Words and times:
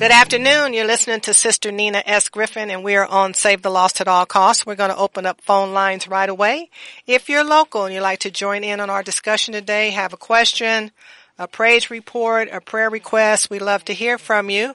Good 0.00 0.12
afternoon. 0.12 0.72
You're 0.72 0.86
listening 0.86 1.20
to 1.20 1.34
Sister 1.34 1.70
Nina 1.70 2.02
S. 2.06 2.30
Griffin 2.30 2.70
and 2.70 2.82
we 2.82 2.96
are 2.96 3.04
on 3.04 3.34
Save 3.34 3.60
the 3.60 3.68
Lost 3.68 4.00
at 4.00 4.08
All 4.08 4.24
Costs. 4.24 4.64
We're 4.64 4.74
going 4.74 4.88
to 4.88 4.96
open 4.96 5.26
up 5.26 5.42
phone 5.42 5.74
lines 5.74 6.08
right 6.08 6.30
away. 6.30 6.70
If 7.06 7.28
you're 7.28 7.44
local 7.44 7.84
and 7.84 7.92
you'd 7.92 8.00
like 8.00 8.20
to 8.20 8.30
join 8.30 8.64
in 8.64 8.80
on 8.80 8.88
our 8.88 9.02
discussion 9.02 9.52
today, 9.52 9.90
have 9.90 10.14
a 10.14 10.16
question, 10.16 10.90
a 11.38 11.46
praise 11.46 11.90
report, 11.90 12.48
a 12.50 12.62
prayer 12.62 12.88
request, 12.88 13.50
we'd 13.50 13.60
love 13.60 13.84
to 13.84 13.92
hear 13.92 14.16
from 14.16 14.48
you. 14.48 14.74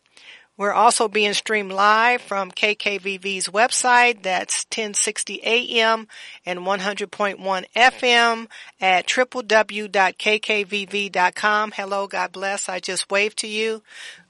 We're 0.59 0.73
also 0.73 1.07
being 1.07 1.35
streamed 1.35 1.73
live 1.73 2.23
from 2.23 2.51
KKVV's 2.51 3.49
website. 3.49 4.23
That's 4.23 4.65
1060 4.65 5.43
AM 5.45 6.09
and 6.47 6.61
100.1 6.61 7.65
FM 7.77 8.47
at 8.81 9.07
www.kkvv.com. 9.07 9.83
Hello, 11.73 12.07
God 12.07 12.33
bless. 12.33 12.71
I 12.71 12.81
just 12.81 13.11
waved 13.11 13.39
to 13.39 13.47
you. 13.47 13.83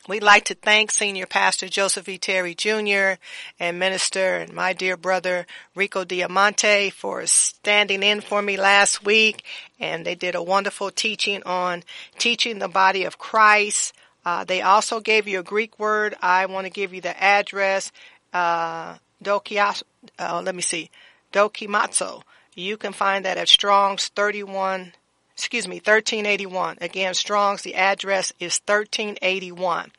We'd 0.08 0.22
like 0.22 0.46
to 0.46 0.54
thank 0.54 0.92
Senior 0.92 1.26
Pastor 1.26 1.68
Joseph 1.68 2.08
E. 2.08 2.20
Terry 2.20 2.54
Jr. 2.54 3.20
and 3.60 3.80
Minister 3.80 4.36
and 4.36 4.54
my 4.54 4.72
dear 4.72 4.98
brother 4.98 5.48
Rico 5.74 6.04
Diamante 6.04 6.92
for 6.92 7.26
standing 7.26 8.04
in 8.04 8.22
for 8.22 8.44
me 8.44 8.56
last 8.56 9.04
week. 9.04 9.44
And 9.80 10.06
they 10.06 10.14
did 10.14 10.36
a 10.36 10.44
wonderful 10.44 10.92
teaching 10.92 11.42
on 11.44 11.82
teaching 12.20 12.60
the 12.60 12.68
body 12.68 13.06
of 13.06 13.18
Christ. 13.18 13.94
Uh, 14.24 14.44
they 14.44 14.62
also 14.62 15.00
gave 15.00 15.28
you 15.28 15.40
a 15.40 15.44
Greek 15.44 15.80
word. 15.80 16.14
I 16.22 16.46
want 16.46 16.66
to 16.66 16.72
give 16.72 16.94
you 16.94 17.02
the 17.02 17.20
address. 17.20 17.92
Uh, 18.32 18.98
dokias, 19.24 19.82
uh, 20.20 20.40
let 20.46 20.54
me 20.54 20.62
see. 20.62 20.92
Dokimatsu. 21.34 22.22
You 22.54 22.78
can 22.78 22.94
find 22.94 23.26
that 23.26 23.40
at 23.40 23.50
Strong's 23.50 24.10
31 24.10 24.94
excuse 25.36 25.68
me, 25.68 25.76
1381. 25.76 26.78
Again, 26.82 27.14
Strong's, 27.14 27.62
the 27.62 27.76
address 27.76 28.32
is 28.40 28.62
1381. 28.66 29.92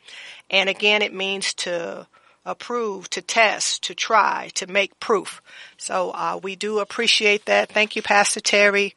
And 0.51 0.69
again, 0.69 1.03
it 1.03 1.13
means 1.13 1.53
to 1.55 2.07
approve, 2.47 3.11
to 3.11 3.21
test, 3.21 3.83
to 3.85 3.95
try, 3.95 4.51
to 4.55 4.67
make 4.67 4.99
proof. 4.99 5.43
So 5.77 6.13
uh, 6.13 6.41
we 6.43 6.57
do 6.57 6.79
appreciate 6.79 7.45
that. 7.47 7.69
Thank 7.69 7.97
you, 7.97 8.03
Pastor 8.03 8.41
Terry. 8.41 8.95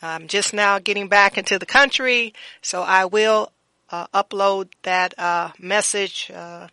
I'm 0.00 0.28
just 0.28 0.54
now 0.54 0.78
getting 0.78 1.08
back 1.08 1.36
into 1.36 1.58
the 1.58 1.66
country, 1.66 2.32
so 2.60 2.82
I 2.82 3.04
will 3.04 3.52
uh, 3.90 4.06
upload 4.08 4.70
that 4.82 5.16
uh, 5.18 5.50
message 5.60 6.30
uh, 6.34 6.68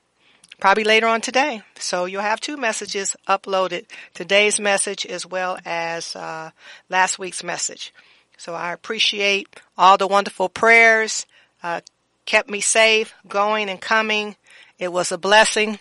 probably 0.59 0.83
later 0.83 1.07
on 1.07 1.21
today. 1.21 1.61
So 1.77 2.05
you'll 2.05 2.23
have 2.23 2.41
two 2.41 2.57
messages 2.57 3.15
uploaded: 3.27 3.85
today's 4.15 4.59
message 4.59 5.05
as 5.05 5.27
well 5.27 5.59
as 5.63 6.15
uh, 6.15 6.49
last 6.89 7.19
week's 7.19 7.43
message. 7.43 7.93
So 8.39 8.55
I 8.55 8.73
appreciate 8.73 9.61
all 9.77 9.97
the 9.97 10.07
wonderful 10.07 10.49
prayers, 10.49 11.25
uh, 11.61 11.81
kept 12.25 12.49
me 12.49 12.61
safe, 12.61 13.13
going 13.27 13.69
and 13.69 13.79
coming. 13.79 14.37
It 14.79 14.91
was 14.91 15.11
a 15.11 15.17
blessing 15.17 15.77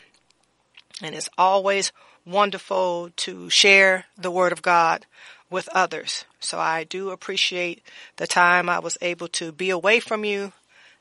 and 1.00 1.14
it's 1.14 1.28
always 1.38 1.92
wonderful 2.26 3.10
to 3.16 3.48
share 3.48 4.06
the 4.16 4.30
word 4.30 4.52
of 4.52 4.62
God 4.62 5.06
with 5.50 5.68
others. 5.68 6.24
So 6.40 6.58
I 6.58 6.84
do 6.84 7.10
appreciate 7.10 7.82
the 8.16 8.26
time 8.26 8.68
I 8.68 8.80
was 8.80 8.98
able 9.00 9.28
to 9.28 9.52
be 9.52 9.70
away 9.70 10.00
from 10.00 10.24
you, 10.24 10.52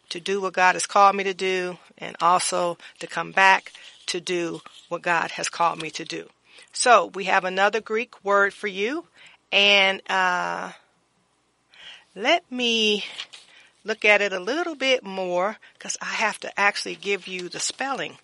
to 0.09 0.19
do 0.19 0.39
what 0.39 0.54
God 0.54 0.75
has 0.75 0.86
called 0.86 1.15
me 1.15 1.24
to 1.24 1.33
do, 1.33 1.80
and 1.98 2.15
also 2.21 2.77
to 3.00 3.07
come 3.07 3.31
back 3.31 3.71
to 4.06 4.21
do 4.21 4.62
what 4.88 5.01
God 5.01 5.31
has 5.31 5.50
called 5.50 5.81
me 5.81 5.89
to 5.92 6.06
do. 6.06 6.30
So 6.71 7.07
we 7.07 7.24
have 7.24 7.44
another 7.44 7.81
Greek 7.81 8.24
word 8.24 8.54
for 8.54 8.68
you, 8.68 9.06
and 9.51 10.01
uh, 10.07 10.71
let 12.18 12.50
me 12.52 13.06
look 13.84 14.04
at 14.04 14.22
it 14.22 14.34
a 14.34 14.40
little 14.40 14.75
bit 14.75 15.04
more 15.04 15.58
because 15.74 15.98
I 16.02 16.06
have 16.06 16.40
to 16.40 16.60
actually 16.60 16.96
give 16.96 17.28
you 17.28 17.48
the 17.48 17.60
spelling. 17.60 18.18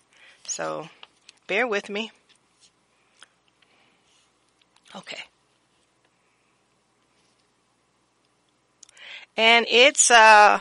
So 0.46 0.90
bear 1.48 1.68
with 1.68 1.90
me. 1.90 2.12
Okay. 4.96 5.24
And 9.36 9.66
it's 9.70 10.12
uh, 10.12 10.60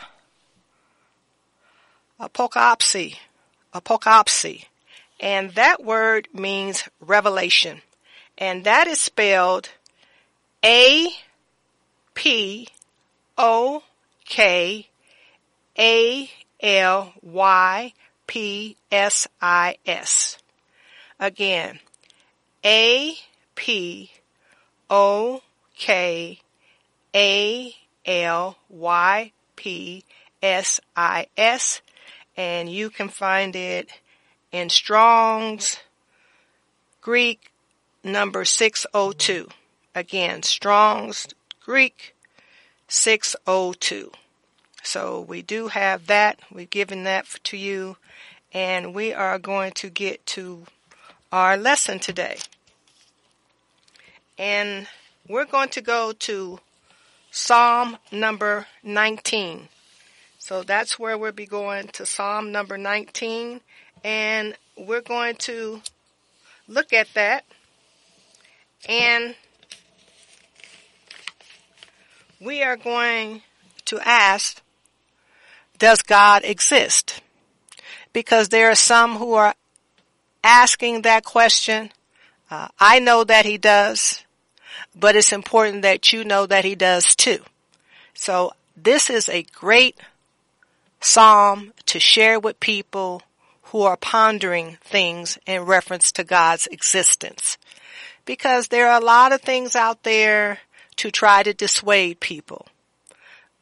apocalypse, 2.19 3.15
apocalypse. 3.73 4.45
And 5.19 5.51
that 5.51 5.83
word 5.83 6.27
means 6.33 6.89
revelation. 6.99 7.81
And 8.37 8.63
that 8.63 8.87
is 8.87 8.99
spelled 8.99 9.69
A 10.65 11.09
P 12.15 12.67
O 13.37 13.83
K 14.25 14.87
A 15.77 16.31
L 16.61 17.13
Y 17.21 17.93
P 18.27 18.77
S 18.91 19.27
I 19.41 19.77
S. 19.85 20.37
Again, 21.19 21.79
A 22.63 23.15
P 23.55 24.11
O 24.89 25.41
K 25.77 26.39
A 27.15 27.75
L 28.05 28.57
Y 28.69 29.31
P 29.55 30.03
S 30.41 30.79
I 30.95 31.27
S. 31.37 31.81
And 32.35 32.69
you 32.69 32.89
can 32.89 33.09
find 33.09 33.55
it 33.55 33.89
in 34.51 34.69
Strong's 34.69 35.79
Greek 37.01 37.51
number 38.03 38.45
602. 38.45 39.47
Again, 39.95 40.41
Strong's 40.43 41.27
Greek 41.63 42.15
602. 42.93 44.11
So 44.83 45.21
we 45.21 45.41
do 45.41 45.69
have 45.69 46.05
that. 46.05 46.39
We've 46.51 46.69
given 46.69 47.05
that 47.05 47.25
to 47.45 47.57
you. 47.57 47.97
And 48.53 48.93
we 48.93 49.11
are 49.11 49.39
going 49.39 49.71
to 49.73 49.89
get 49.89 50.23
to 50.27 50.65
our 51.31 51.57
lesson 51.57 51.97
today. 51.97 52.37
And 54.37 54.87
we're 55.27 55.45
going 55.45 55.69
to 55.69 55.81
go 55.81 56.11
to 56.19 56.59
Psalm 57.31 57.97
number 58.11 58.67
19. 58.83 59.69
So 60.37 60.61
that's 60.61 60.99
where 60.99 61.17
we'll 61.17 61.31
be 61.31 61.47
going 61.47 61.87
to 61.93 62.05
Psalm 62.05 62.51
number 62.51 62.77
19. 62.77 63.61
And 64.03 64.55
we're 64.77 65.01
going 65.01 65.37
to 65.37 65.81
look 66.67 66.93
at 66.93 67.07
that. 67.15 67.43
And 68.87 69.33
we 72.43 72.61
are 72.61 72.75
going 72.75 73.41
to 73.85 73.99
ask, 74.01 74.61
does 75.79 76.01
God 76.01 76.43
exist? 76.43 77.21
Because 78.11 78.49
there 78.49 78.69
are 78.69 78.75
some 78.75 79.15
who 79.15 79.33
are 79.33 79.55
asking 80.43 81.03
that 81.03 81.23
question. 81.23 81.91
Uh, 82.51 82.67
I 82.79 82.99
know 82.99 83.23
that 83.23 83.45
he 83.45 83.57
does, 83.57 84.23
but 84.93 85.15
it's 85.15 85.31
important 85.31 85.83
that 85.83 86.11
you 86.11 86.23
know 86.23 86.45
that 86.45 86.65
he 86.65 86.75
does 86.75 87.15
too. 87.15 87.39
So 88.13 88.51
this 88.75 89.09
is 89.09 89.29
a 89.29 89.43
great 89.53 89.97
psalm 90.99 91.73
to 91.85 91.99
share 91.99 92.39
with 92.39 92.59
people 92.59 93.21
who 93.63 93.81
are 93.81 93.97
pondering 93.97 94.77
things 94.81 95.37
in 95.47 95.61
reference 95.61 96.11
to 96.11 96.23
God's 96.23 96.67
existence. 96.67 97.57
Because 98.25 98.67
there 98.67 98.89
are 98.89 99.01
a 99.01 99.03
lot 99.03 99.31
of 99.31 99.41
things 99.41 99.75
out 99.75 100.03
there 100.03 100.59
to 100.97 101.11
try 101.11 101.43
to 101.43 101.53
dissuade 101.53 102.19
people. 102.19 102.67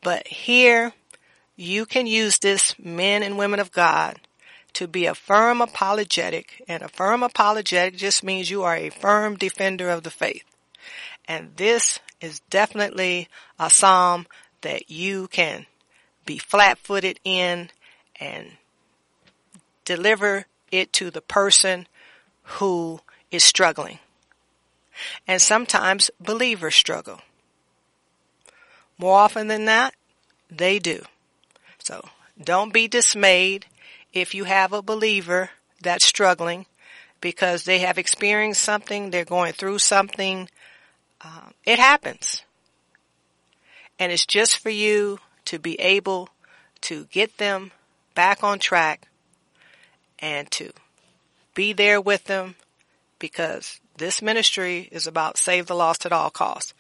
But 0.02 0.28
here, 0.28 0.94
you 1.56 1.86
can 1.86 2.08
use 2.08 2.40
this, 2.40 2.78
men 2.80 3.24
and 3.24 3.38
women 3.38 3.60
of 3.60 3.72
God, 3.72 4.20
to 4.74 4.88
be 4.88 5.06
a 5.06 5.16
firm 5.16 5.62
apologetic. 5.62 6.64
And 6.68 6.82
a 6.82 6.88
firm 6.88 7.24
apologetic 7.24 7.98
just 7.98 8.24
means 8.24 8.50
you 8.50 8.64
are 8.64 8.76
a 8.76 8.90
firm 8.90 9.36
defender 9.36 9.90
of 9.90 10.04
the 10.04 10.10
faith. 10.10 10.44
And 11.28 11.52
this 11.58 12.00
is 12.20 12.40
definitely 12.50 13.28
a 13.60 13.70
psalm 13.70 14.28
that 14.62 14.90
you 14.90 15.28
can 15.28 15.66
be 16.26 16.38
flat 16.38 16.78
footed 16.78 17.20
in 17.24 17.70
and 18.20 18.52
deliver 19.86 20.46
it 20.72 20.94
to 20.94 21.12
the 21.12 21.22
person 21.22 21.88
who 22.44 23.00
is 23.30 23.44
struggling. 23.44 24.00
And 25.28 25.42
sometimes 25.42 26.12
believers 26.20 26.76
struggle. 26.76 27.22
More 28.98 29.18
often 29.18 29.48
than 29.48 29.66
not, 29.66 29.94
they 30.50 30.80
do. 30.80 31.04
So 31.80 32.08
don't 32.42 32.74
be 32.74 32.88
dismayed 32.88 33.66
if 34.14 34.36
you 34.36 34.44
have 34.44 34.74
a 34.74 34.82
believer 34.82 35.50
that's 35.82 36.06
struggling 36.06 36.66
because 37.20 37.64
they 37.64 37.80
have 37.80 37.98
experienced 37.98 38.62
something, 38.62 39.10
they're 39.10 39.26
going 39.26 39.54
through 39.54 39.80
something. 39.80 40.50
Um, 41.22 41.54
it 41.66 41.80
happens. 41.80 42.44
And 44.00 44.12
it's 44.12 44.26
just 44.26 44.58
for 44.58 44.72
you 44.72 45.20
to 45.46 45.60
be 45.60 45.80
able 45.80 46.30
to 46.82 47.06
get 47.06 47.38
them 47.38 47.72
back 48.16 48.44
on 48.44 48.60
track 48.60 49.08
and 50.20 50.50
to 50.52 50.72
be 51.54 51.74
there 51.74 52.02
with 52.02 52.26
them 52.26 52.56
because 53.20 53.80
this 54.02 54.22
ministry 54.22 54.90
is 54.92 55.06
about 55.06 55.38
save 55.38 55.68
the 55.68 55.76
lost 55.76 56.06
at 56.06 56.12
all 56.12 56.32
costs. 56.32 56.74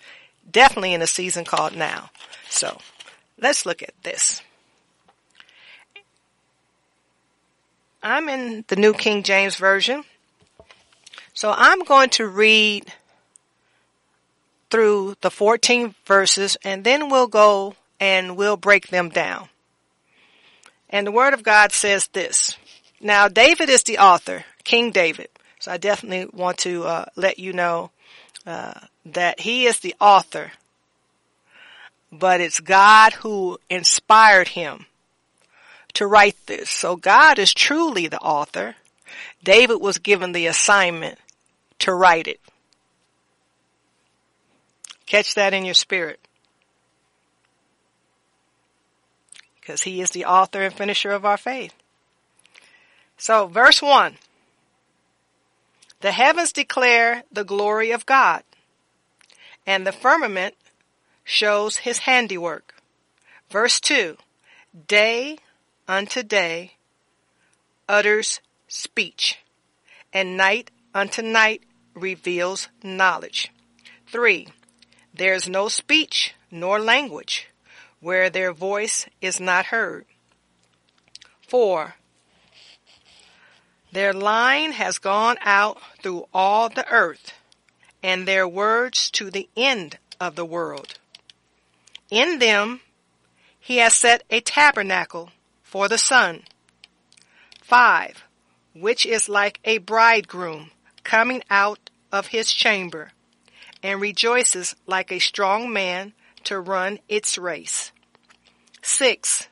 Definitely 0.52 0.94
in 0.94 1.04
a 1.04 1.08
season 1.08 1.46
called 1.46 1.76
now. 1.76 2.10
So 2.50 2.80
let's 3.40 3.64
look 3.66 3.84
at 3.84 3.94
this. 4.02 4.42
I'm 8.02 8.28
in 8.28 8.66
the 8.68 8.76
New 8.76 8.94
King 8.94 9.22
James 9.22 9.56
Version. 9.56 10.04
So 11.34 11.54
I'm 11.56 11.84
going 11.84 12.10
to 12.12 12.28
read 12.28 12.92
through 14.72 15.16
the 15.22 15.30
14 15.30 15.94
verses 16.06 16.58
and 16.64 16.84
then 16.84 17.10
we'll 17.10 17.28
go 17.28 17.76
and 18.00 18.36
we'll 18.36 18.58
break 18.58 18.88
them 18.88 19.10
down. 19.10 19.48
And 20.90 21.06
the 21.06 21.12
Word 21.12 21.36
of 21.36 21.44
God 21.44 21.72
says 21.72 22.08
this. 22.08 22.58
Now 23.00 23.28
David 23.28 23.70
is 23.70 23.84
the 23.84 24.00
author, 24.00 24.46
King 24.64 24.90
David. 24.90 25.30
So 25.62 25.72
I 25.72 25.78
definitely 25.78 26.28
want 26.34 26.58
to 26.60 26.86
uh, 26.86 27.06
let 27.16 27.38
you 27.38 27.54
know 27.54 27.92
uh, 28.48 28.74
that 29.06 29.42
he 29.42 29.68
is 29.68 29.80
the 29.80 29.94
author, 30.02 30.54
but 32.12 32.42
it's 32.42 32.60
God 32.60 33.14
who 33.14 33.60
inspired 33.70 34.48
him 34.48 34.88
to 35.94 36.08
write 36.08 36.48
this. 36.48 36.72
So 36.72 36.96
God 36.96 37.38
is 37.38 37.54
truly 37.54 38.08
the 38.08 38.20
author. 38.22 38.78
David 39.44 39.80
was 39.80 40.00
given 40.00 40.32
the 40.32 40.48
assignment 40.48 41.20
to 41.78 41.94
write 41.94 42.28
it. 42.28 42.40
Catch 45.06 45.36
that 45.36 45.54
in 45.54 45.64
your 45.64 45.76
spirit. 45.76 46.20
Because 49.60 49.84
he 49.84 50.02
is 50.02 50.10
the 50.10 50.26
author 50.26 50.64
and 50.64 50.74
finisher 50.74 51.12
of 51.12 51.24
our 51.24 51.38
faith. 51.38 51.76
So 53.16 53.46
verse 53.46 53.80
1. 53.80 54.18
The 56.02 56.12
heavens 56.12 56.52
declare 56.52 57.24
the 57.32 57.44
glory 57.44 57.92
of 57.92 58.08
God, 58.08 58.44
and 59.68 59.86
the 59.86 59.92
firmament 59.92 60.56
shows 61.24 61.78
his 61.78 62.00
handiwork. 62.00 62.74
Verse 63.52 63.80
2 63.80 64.18
Day 64.88 65.38
unto 65.88 66.24
day 66.24 66.74
utters 67.88 68.42
speech, 68.68 69.40
and 70.12 70.36
night 70.36 70.72
unto 70.94 71.22
night 71.22 71.62
reveals 71.94 72.68
knowledge. 72.82 73.52
3. 74.08 74.48
There 75.14 75.36
is 75.36 75.48
no 75.48 75.68
speech 75.68 76.34
nor 76.50 76.80
language 76.80 77.48
where 78.00 78.32
their 78.32 78.52
voice 78.52 79.06
is 79.22 79.40
not 79.40 79.68
heard. 79.68 80.06
4. 81.48 81.96
Their 83.92 84.14
line 84.14 84.72
has 84.72 85.00
gone 85.00 85.38
out 85.42 85.78
through 86.02 86.28
all 86.34 86.70
the 86.70 86.88
earth, 86.90 87.34
and 88.02 88.26
their 88.26 88.48
words 88.48 89.12
to 89.12 89.30
the 89.30 89.50
end 89.58 89.98
of 90.20 90.36
the 90.36 90.46
world. 90.46 90.98
In 92.10 92.40
them 92.40 92.82
he 93.60 93.78
has 93.78 93.94
set 93.94 94.24
a 94.30 94.40
tabernacle 94.40 95.32
for 95.62 95.88
the 95.88 95.98
sun. 95.98 96.44
5. 97.62 98.24
Which 98.74 99.06
is 99.06 99.28
like 99.28 99.60
a 99.66 99.80
bridegroom 99.80 100.72
coming 101.04 101.44
out 101.50 101.90
of 102.12 102.28
his 102.28 102.52
chamber, 102.52 103.12
and 103.84 104.00
rejoices 104.00 104.76
like 104.88 105.12
a 105.12 105.20
strong 105.20 105.72
man 105.72 106.14
to 106.46 106.60
run 106.60 107.00
its 107.10 107.38
race. 107.38 107.92
6. 108.82 109.48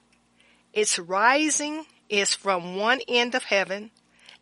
Its 0.73 0.97
rising 0.97 1.85
is 2.09 2.33
from 2.33 2.75
one 2.75 3.01
end 3.07 3.35
of 3.35 3.43
heaven 3.43 3.91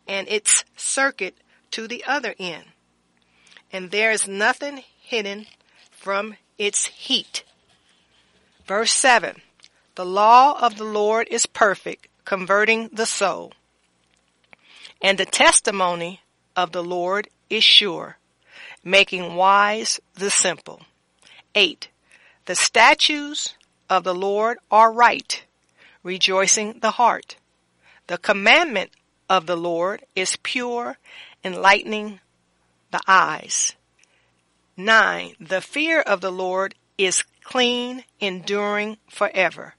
and 0.08 0.26
its 0.28 0.64
circuit 0.76 1.36
to 1.70 1.86
the 1.86 2.02
other 2.06 2.34
end. 2.38 2.64
And 3.70 3.90
there 3.90 4.10
is 4.10 4.26
nothing 4.26 4.82
hidden 5.00 5.46
from 5.90 6.36
its 6.56 6.86
heat. 6.86 7.44
Verse 8.66 8.92
7. 8.92 9.42
The 9.94 10.06
law 10.06 10.58
of 10.60 10.78
the 10.78 10.84
Lord 10.84 11.28
is 11.30 11.46
perfect, 11.46 12.08
converting 12.24 12.88
the 12.92 13.06
soul. 13.06 13.52
And 15.02 15.18
the 15.18 15.26
testimony 15.26 16.22
of 16.56 16.72
the 16.72 16.82
Lord 16.82 17.28
is 17.50 17.64
sure, 17.64 18.18
making 18.82 19.34
wise 19.34 20.00
the 20.14 20.30
simple. 20.30 20.82
8. 21.54 21.88
The 22.46 22.54
statutes 22.54 23.54
of 23.90 24.04
the 24.04 24.14
Lord 24.14 24.58
are 24.70 24.92
right, 24.92 25.44
rejoicing 26.02 26.80
the 26.80 26.92
heart. 26.92 27.36
The 28.06 28.18
commandment 28.18 28.90
of 29.28 29.46
the 29.46 29.56
Lord 29.56 30.04
is 30.14 30.36
pure, 30.36 30.98
enlightening 31.44 32.20
the 32.90 33.00
eyes. 33.06 33.74
9. 34.76 35.34
The 35.40 35.60
fear 35.60 36.00
of 36.00 36.20
the 36.20 36.32
Lord 36.32 36.74
is 36.96 37.24
clean, 37.42 38.04
enduring 38.20 38.98
forever. 39.08 39.74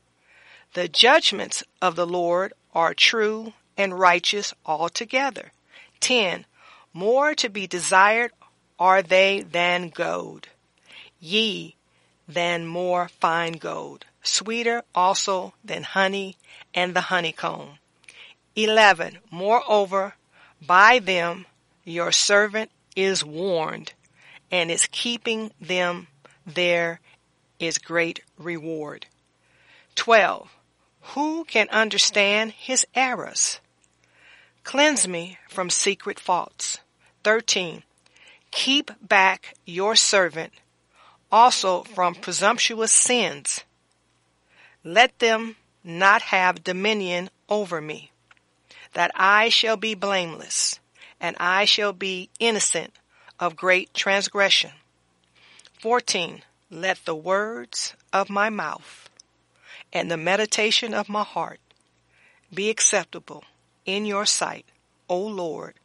The 0.74 0.88
judgments 0.88 1.64
of 1.82 1.96
the 1.96 2.06
Lord 2.06 2.54
are 2.74 2.94
true 2.94 3.54
and 3.78 4.00
righteous 4.00 4.54
altogether. 4.66 5.52
10. 6.00 6.46
More 6.94 7.34
to 7.36 7.50
be 7.50 7.66
desired 7.66 8.32
are 8.78 9.02
they 9.02 9.42
than 9.42 9.90
gold, 9.90 10.48
ye 11.20 11.76
than 12.28 12.68
more 12.68 13.08
fine 13.08 13.54
gold, 13.54 14.06
sweeter 14.22 14.84
also 14.94 15.54
than 15.64 15.84
honey 15.84 16.38
and 16.74 16.94
the 16.94 17.02
honeycomb. 17.02 17.79
11. 18.64 19.20
Moreover, 19.32 20.16
by 20.66 21.00
them 21.00 21.46
your 21.84 22.12
servant 22.12 22.72
is 22.96 23.24
warned, 23.24 23.94
and 24.52 24.70
is 24.72 24.88
keeping 24.92 25.52
them 25.60 26.08
there 26.46 27.00
is 27.60 27.78
great 27.78 28.22
reward. 28.38 29.06
12. 29.96 30.50
Who 31.14 31.44
can 31.46 31.68
understand 31.70 32.52
his 32.54 32.86
errors? 32.96 33.60
Cleanse 34.64 35.08
me 35.08 35.38
from 35.50 35.70
secret 35.70 36.20
faults. 36.20 36.80
13. 37.24 37.84
Keep 38.52 38.92
back 39.02 39.56
your 39.66 39.96
servant 39.96 40.54
also 41.32 41.84
from 41.84 42.16
presumptuous 42.16 42.92
sins. 42.92 43.64
Let 44.84 45.20
them 45.20 45.56
not 45.84 46.22
have 46.24 46.64
dominion 46.64 47.30
over 47.48 47.82
me, 47.82 48.09
that 49.00 49.12
I 49.16 49.48
shall 49.48 49.78
be 49.78 49.96
blameless, 49.96 50.78
and 51.22 51.34
I 51.40 51.64
shall 51.64 51.94
be 51.94 52.30
innocent 52.38 52.92
of 53.40 53.56
great 53.56 53.94
transgression. 53.94 54.72
14. 55.80 56.42
Let 56.70 57.06
the 57.06 57.16
words 57.16 57.94
of 58.12 58.30
my 58.30 58.50
mouth 58.50 59.10
and 59.94 60.12
the 60.12 60.18
meditation 60.18 60.94
of 60.94 61.08
my 61.08 61.24
heart 61.24 61.62
be 62.54 62.70
acceptable 62.70 63.46
in 63.86 64.06
your 64.06 64.26
sight, 64.26 64.66
O 65.08 65.18
Lord, 65.18 65.76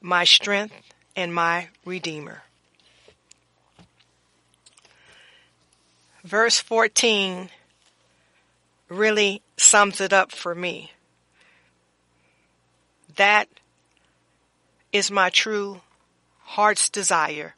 my 0.00 0.24
strength 0.24 0.74
and 1.14 1.32
my 1.32 1.68
redeemer. 1.84 2.42
Verse 6.24 6.58
14 6.58 7.50
really 8.88 9.42
sums 9.56 10.00
it 10.00 10.12
up 10.12 10.32
for 10.32 10.56
me. 10.56 10.90
That 13.16 13.48
is 14.92 15.10
my 15.10 15.30
true 15.30 15.80
heart's 16.40 16.88
desire. 16.88 17.54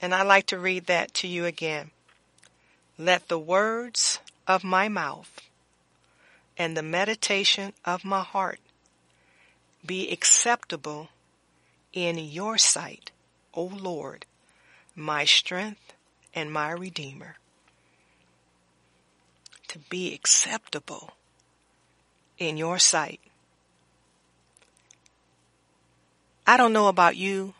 And 0.00 0.14
I'd 0.14 0.26
like 0.26 0.46
to 0.46 0.58
read 0.58 0.86
that 0.86 1.14
to 1.14 1.28
you 1.28 1.44
again. 1.44 1.90
Let 2.98 3.28
the 3.28 3.38
words 3.38 4.18
of 4.46 4.64
my 4.64 4.88
mouth 4.88 5.40
and 6.58 6.76
the 6.76 6.82
meditation 6.82 7.72
of 7.84 8.04
my 8.04 8.22
heart 8.22 8.60
be 9.84 10.10
acceptable 10.10 11.08
in 11.92 12.18
your 12.18 12.58
sight, 12.58 13.10
O 13.54 13.64
Lord, 13.64 14.26
my 14.94 15.24
strength 15.24 15.92
and 16.34 16.52
my 16.52 16.70
redeemer. 16.70 17.36
To 19.68 19.78
be 19.78 20.14
acceptable 20.14 21.12
in 22.38 22.56
your 22.56 22.78
sight. 22.78 23.20
I 26.46 26.56
don't 26.56 26.72
know 26.72 26.88
about 26.88 27.16
you, 27.16 27.54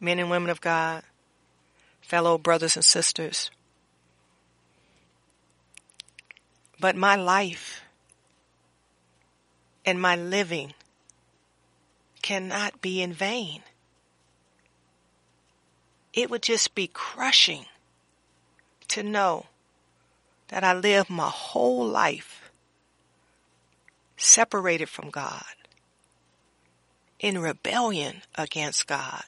men 0.00 0.18
and 0.18 0.30
women 0.30 0.50
of 0.50 0.60
God, 0.60 1.02
fellow 2.00 2.38
brothers 2.38 2.76
and 2.76 2.84
sisters, 2.84 3.50
but 6.80 6.96
my 6.96 7.14
life 7.14 7.82
and 9.84 10.00
my 10.00 10.16
living 10.16 10.72
cannot 12.22 12.80
be 12.80 13.02
in 13.02 13.12
vain. 13.12 13.62
It 16.12 16.30
would 16.30 16.42
just 16.42 16.74
be 16.74 16.88
crushing 16.88 17.66
to 18.88 19.02
know 19.02 19.46
that 20.48 20.64
I 20.64 20.74
lived 20.74 21.10
my 21.10 21.28
whole 21.28 21.86
life 21.86 22.50
separated 24.16 24.88
from 24.88 25.10
God, 25.10 25.44
in 27.20 27.38
rebellion 27.38 28.22
against 28.34 28.86
God, 28.86 29.22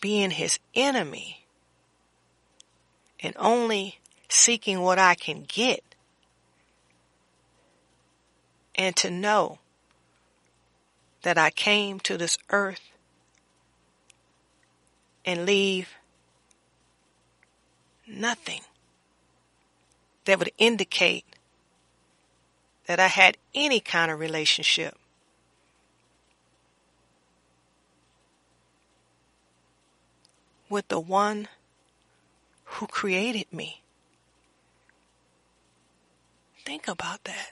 being 0.00 0.30
his 0.30 0.60
enemy, 0.74 1.44
and 3.20 3.34
only 3.36 3.98
seeking 4.28 4.80
what 4.80 4.98
I 4.98 5.16
can 5.16 5.44
get, 5.46 5.82
and 8.76 8.94
to 8.96 9.10
know 9.10 9.58
that 11.22 11.36
I 11.36 11.50
came 11.50 11.98
to 12.00 12.16
this 12.16 12.38
earth 12.50 12.92
and 15.24 15.44
leave 15.44 15.88
nothing 18.06 18.60
that 20.26 20.38
would 20.38 20.52
indicate 20.58 21.24
that 22.86 23.00
I 23.00 23.08
had 23.08 23.36
any 23.52 23.80
kind 23.80 24.12
of 24.12 24.20
relationship 24.20 24.96
with 30.68 30.88
the 30.88 31.00
one 31.00 31.48
who 32.64 32.86
created 32.86 33.52
me. 33.52 33.82
Think 36.64 36.88
about 36.88 37.24
that. 37.24 37.50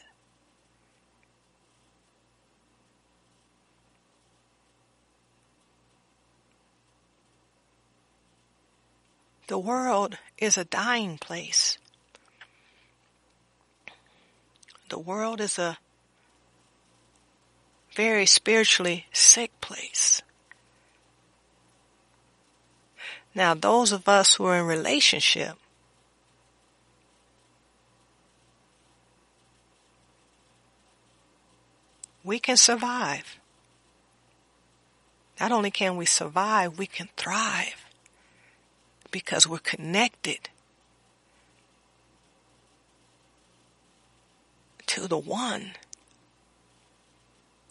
The 9.49 9.59
world 9.59 10.19
is 10.39 10.59
a 10.59 10.65
dying 10.65 11.19
place. 11.19 11.79
The 14.89 14.99
world 14.99 15.41
is 15.41 15.59
a 15.59 15.79
very 17.95 18.27
spiritually 18.27 19.07
sick 19.13 19.59
place. 19.61 20.23
Now, 23.37 23.53
those 23.53 23.93
of 23.93 24.09
us 24.09 24.37
who 24.37 24.47
are 24.47 24.57
in 24.57 24.65
relationship, 24.65 25.59
we 32.25 32.39
can 32.39 32.57
survive. 32.57 33.39
Not 35.39 35.53
only 35.53 35.71
can 35.71 35.99
we 35.99 36.07
survive, 36.07 36.79
we 36.79 36.87
can 36.87 37.11
thrive 37.15 37.85
because 39.11 39.47
we're 39.47 39.59
connected 39.59 40.49
to 44.87 45.07
the 45.07 45.19
one 45.19 45.73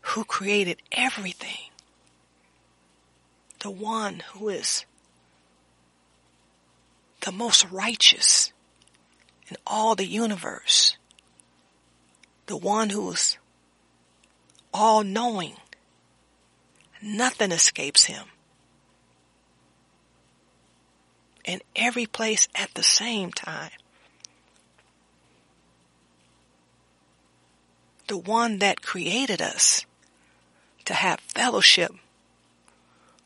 who 0.02 0.24
created 0.26 0.80
everything. 0.92 1.72
The 3.62 3.72
one 3.72 4.22
who 4.34 4.50
is 4.50 4.86
the 7.26 7.32
most 7.32 7.70
righteous 7.72 8.54
in 9.50 9.58
all 9.68 9.96
the 9.96 10.06
universe. 10.06 10.98
The 12.46 12.58
one 12.58 12.92
who 12.92 13.12
is 13.12 13.38
all 14.74 15.04
knowing. 15.04 15.56
Nothing 17.02 17.52
escapes 17.52 18.06
him. 18.06 18.26
in 21.46 21.62
every 21.76 22.06
place 22.06 22.48
at 22.56 22.74
the 22.74 22.84
same 22.84 23.32
time. 23.32 23.72
The 28.08 28.18
one 28.18 28.60
that 28.60 28.82
created 28.82 29.42
us 29.42 29.86
to 30.86 30.94
have 30.94 31.20
fellowship 31.20 31.92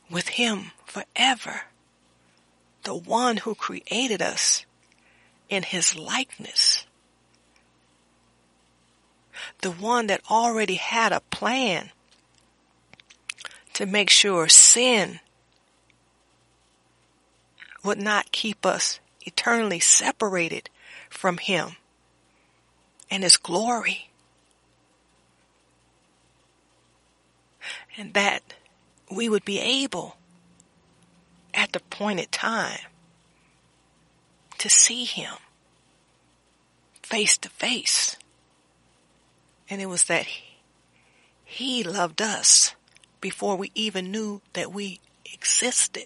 with 0.10 0.29
Him 0.29 0.72
forever. 0.86 1.63
The 2.89 2.96
one 2.96 3.38
who 3.38 3.53
created 3.53 4.19
us 4.19 4.65
in 5.48 5.62
His 5.62 5.96
likeness. 5.96 6.88
The 9.62 9.69
one 9.69 10.08
that 10.08 10.24
already 10.27 10.74
had 10.74 11.12
a 11.12 11.19
plan 11.19 11.91
to 13.74 13.86
make 13.86 14.10
sure 14.10 14.50
sin 14.50 15.19
would 17.84 18.00
not 18.00 18.31
keep 18.31 18.65
us 18.65 19.00
eternally 19.22 19.79
separated 19.79 20.72
from 21.12 21.38
Him 21.38 21.74
and 23.12 23.22
His 23.22 23.38
glory. 23.38 24.10
And 27.96 28.15
that 28.15 28.55
we 29.12 29.29
would 29.29 29.46
be 29.46 29.60
able 29.60 30.15
at 31.53 31.72
the 31.74 31.79
appointed 31.79 32.32
time 32.32 32.79
to 34.58 34.70
see 34.70 35.06
him 35.06 35.34
face 37.03 37.38
to 37.38 37.50
face. 37.50 38.18
And 39.70 39.82
it 39.82 39.88
was 39.88 40.06
that 40.06 40.27
he 41.44 41.84
loved 41.84 42.22
us 42.22 42.75
before 43.22 43.56
we 43.56 43.72
even 43.75 44.12
knew 44.12 44.41
that 44.53 44.72
we 44.72 45.00
existed. 45.34 46.06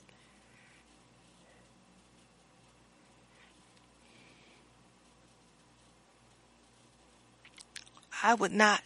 I 8.22 8.34
would 8.34 8.54
not 8.54 8.82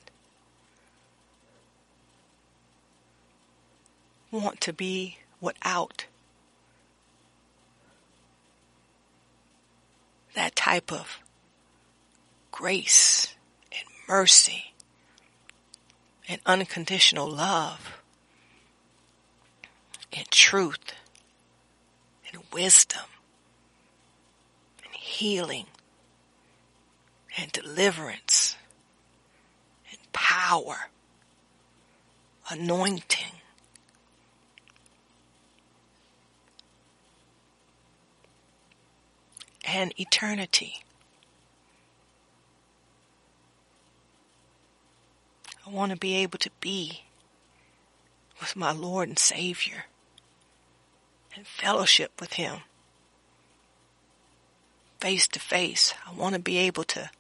want 4.31 4.59
to 4.61 4.73
be 4.73 5.19
without 5.39 6.07
that 10.37 10.55
type 10.55 10.93
of 10.93 11.19
grace 12.51 13.33
and 13.71 13.81
mercy 14.07 14.73
and 16.29 16.39
unconditional 16.45 17.27
love 17.27 17.99
and 20.13 20.29
truth 20.29 20.93
and 22.31 22.43
wisdom 22.53 23.01
and 24.85 24.93
healing 24.93 25.65
and 27.35 27.51
deliverance 27.51 28.55
and 29.89 29.99
power, 30.13 30.89
anointing. 32.51 33.36
And 39.67 39.93
eternity. 39.99 40.83
I 45.65 45.69
want 45.69 45.91
to 45.91 45.97
be 45.97 46.15
able 46.15 46.39
to 46.39 46.49
be 46.61 47.03
with 48.39 48.55
my 48.55 48.71
Lord 48.71 49.09
and 49.09 49.19
Savior 49.19 49.85
and 51.35 51.45
fellowship 51.45 52.21
with 52.21 52.33
Him 52.33 52.61
face 54.99 55.27
to 55.27 55.39
face. 55.39 55.93
I 56.07 56.13
want 56.13 56.35
to 56.35 56.41
be 56.41 56.57
able 56.57 56.83
to 56.85 57.11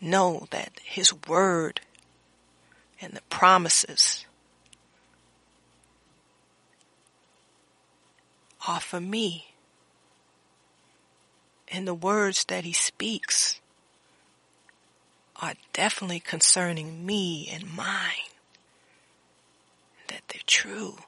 know 0.00 0.46
that 0.50 0.80
His 0.84 1.12
Word 1.26 1.80
and 3.00 3.14
the 3.14 3.22
promises 3.30 4.26
are 8.66 8.80
for 8.80 9.00
me 9.00 9.53
and 11.74 11.88
the 11.88 11.94
words 11.94 12.44
that 12.44 12.62
He 12.64 12.72
speaks 12.72 13.60
are 15.42 15.54
definitely 15.72 16.20
concerning 16.20 17.04
me 17.04 17.50
and 17.52 17.74
mine. 17.74 18.30
That 20.06 20.22
they're 20.28 20.40
true. 20.46 20.98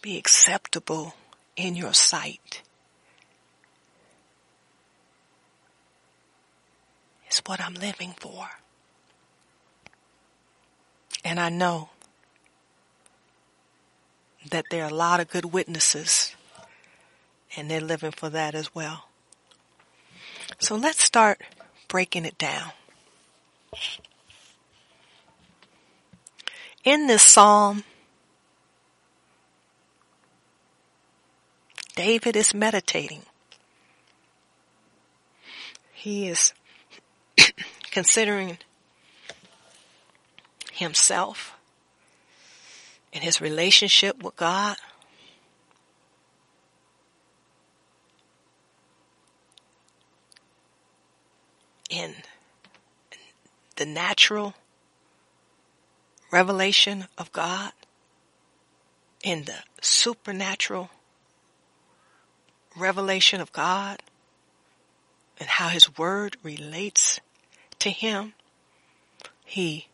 Be 0.00 0.18
acceptable 0.18 1.14
in 1.54 1.76
your 1.76 1.94
sight. 1.94 2.62
It's 7.28 7.42
what 7.46 7.60
I'm 7.60 7.74
living 7.74 8.14
for. 8.18 8.48
And 11.24 11.38
I 11.38 11.48
know 11.48 11.90
that 14.50 14.66
there 14.70 14.84
are 14.84 14.90
a 14.90 14.94
lot 14.94 15.20
of 15.20 15.28
good 15.28 15.46
witnesses 15.46 16.34
and 17.56 17.70
they're 17.70 17.80
living 17.80 18.10
for 18.10 18.28
that 18.30 18.54
as 18.54 18.74
well. 18.74 19.08
So 20.58 20.76
let's 20.76 21.02
start 21.02 21.40
breaking 21.88 22.24
it 22.24 22.38
down. 22.38 22.72
In 26.84 27.06
this 27.06 27.22
psalm, 27.22 27.84
David 31.94 32.36
is 32.36 32.54
meditating. 32.54 33.22
He 35.92 36.28
is 36.28 36.52
considering 37.90 38.58
himself 40.72 41.56
and 43.12 43.22
his 43.22 43.40
relationship 43.40 44.22
with 44.22 44.36
God. 44.36 44.76
In 51.90 52.14
the 53.76 53.84
natural 53.84 54.54
revelation 56.30 57.06
of 57.18 57.30
God, 57.32 57.72
in 59.22 59.44
the 59.44 59.56
supernatural 59.82 60.90
revelation 62.76 63.40
of 63.40 63.52
God, 63.52 64.02
and 65.38 65.48
how 65.48 65.68
his 65.68 65.98
word 65.98 66.36
relates 66.42 67.20
to 67.78 67.90
him. 67.90 68.32
He 69.44 69.88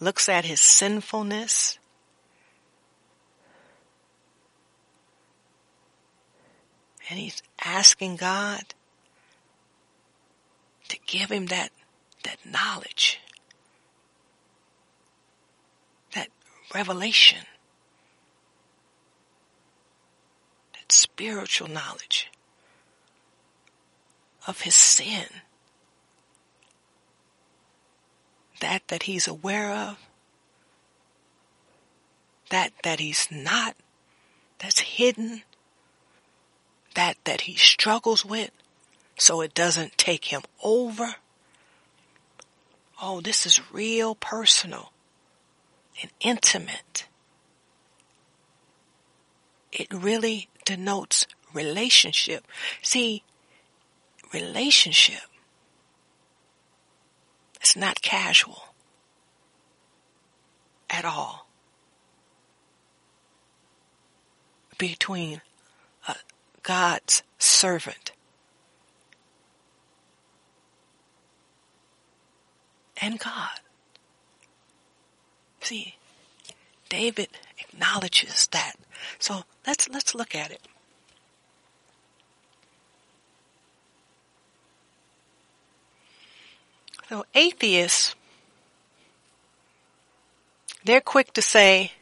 looks 0.00 0.28
at 0.28 0.44
his 0.44 0.60
sinfulness 0.60 1.78
And 7.08 7.18
he's 7.18 7.42
asking 7.64 8.16
God 8.16 8.74
to 10.88 10.98
give 11.06 11.30
him 11.30 11.46
that, 11.46 11.70
that 12.24 12.38
knowledge, 12.44 13.20
that 16.14 16.28
revelation, 16.74 17.46
that 20.74 20.90
spiritual 20.90 21.68
knowledge 21.68 22.30
of 24.46 24.62
his 24.62 24.74
sin. 24.74 25.26
That 28.60 28.88
that 28.88 29.02
he's 29.02 29.28
aware 29.28 29.70
of, 29.70 29.98
that 32.48 32.72
that 32.82 33.00
he's 33.00 33.28
not, 33.30 33.76
that's 34.58 34.80
hidden, 34.80 35.42
that 36.96 37.16
that 37.24 37.42
he 37.42 37.54
struggles 37.54 38.24
with 38.24 38.50
so 39.18 39.40
it 39.40 39.54
doesn't 39.54 39.96
take 39.96 40.26
him 40.26 40.42
over. 40.62 41.16
Oh, 43.00 43.20
this 43.20 43.46
is 43.46 43.72
real 43.72 44.14
personal 44.14 44.92
and 46.02 46.10
intimate. 46.20 47.06
It 49.70 49.92
really 49.92 50.48
denotes 50.64 51.26
relationship. 51.52 52.46
See, 52.82 53.22
relationship 54.32 55.28
is 57.62 57.76
not 57.76 58.00
casual 58.00 58.74
at 60.88 61.04
all 61.04 61.46
between 64.78 65.42
God's 66.66 67.22
servant. 67.38 68.10
And 73.00 73.20
God. 73.20 73.60
See, 75.60 75.94
David 76.88 77.28
acknowledges 77.60 78.48
that. 78.48 78.74
So 79.20 79.44
let's, 79.64 79.88
let's 79.90 80.12
look 80.12 80.34
at 80.34 80.50
it. 80.50 80.66
So 87.08 87.24
atheists, 87.32 88.16
they're 90.84 91.00
quick 91.00 91.32
to 91.34 91.42
say 91.42 91.92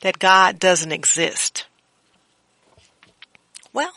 that 0.00 0.18
God 0.18 0.58
doesn't 0.58 0.90
exist. 0.90 1.66
Well, 3.72 3.92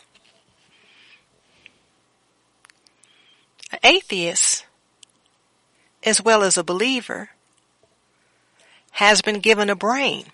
an 3.58 3.63
atheist, 3.82 4.66
as 6.02 6.22
well 6.22 6.42
as 6.42 6.56
a 6.56 6.64
believer, 6.64 7.30
has 8.92 9.22
been 9.22 9.40
given 9.40 9.70
a 9.70 9.76
brain. 9.76 10.26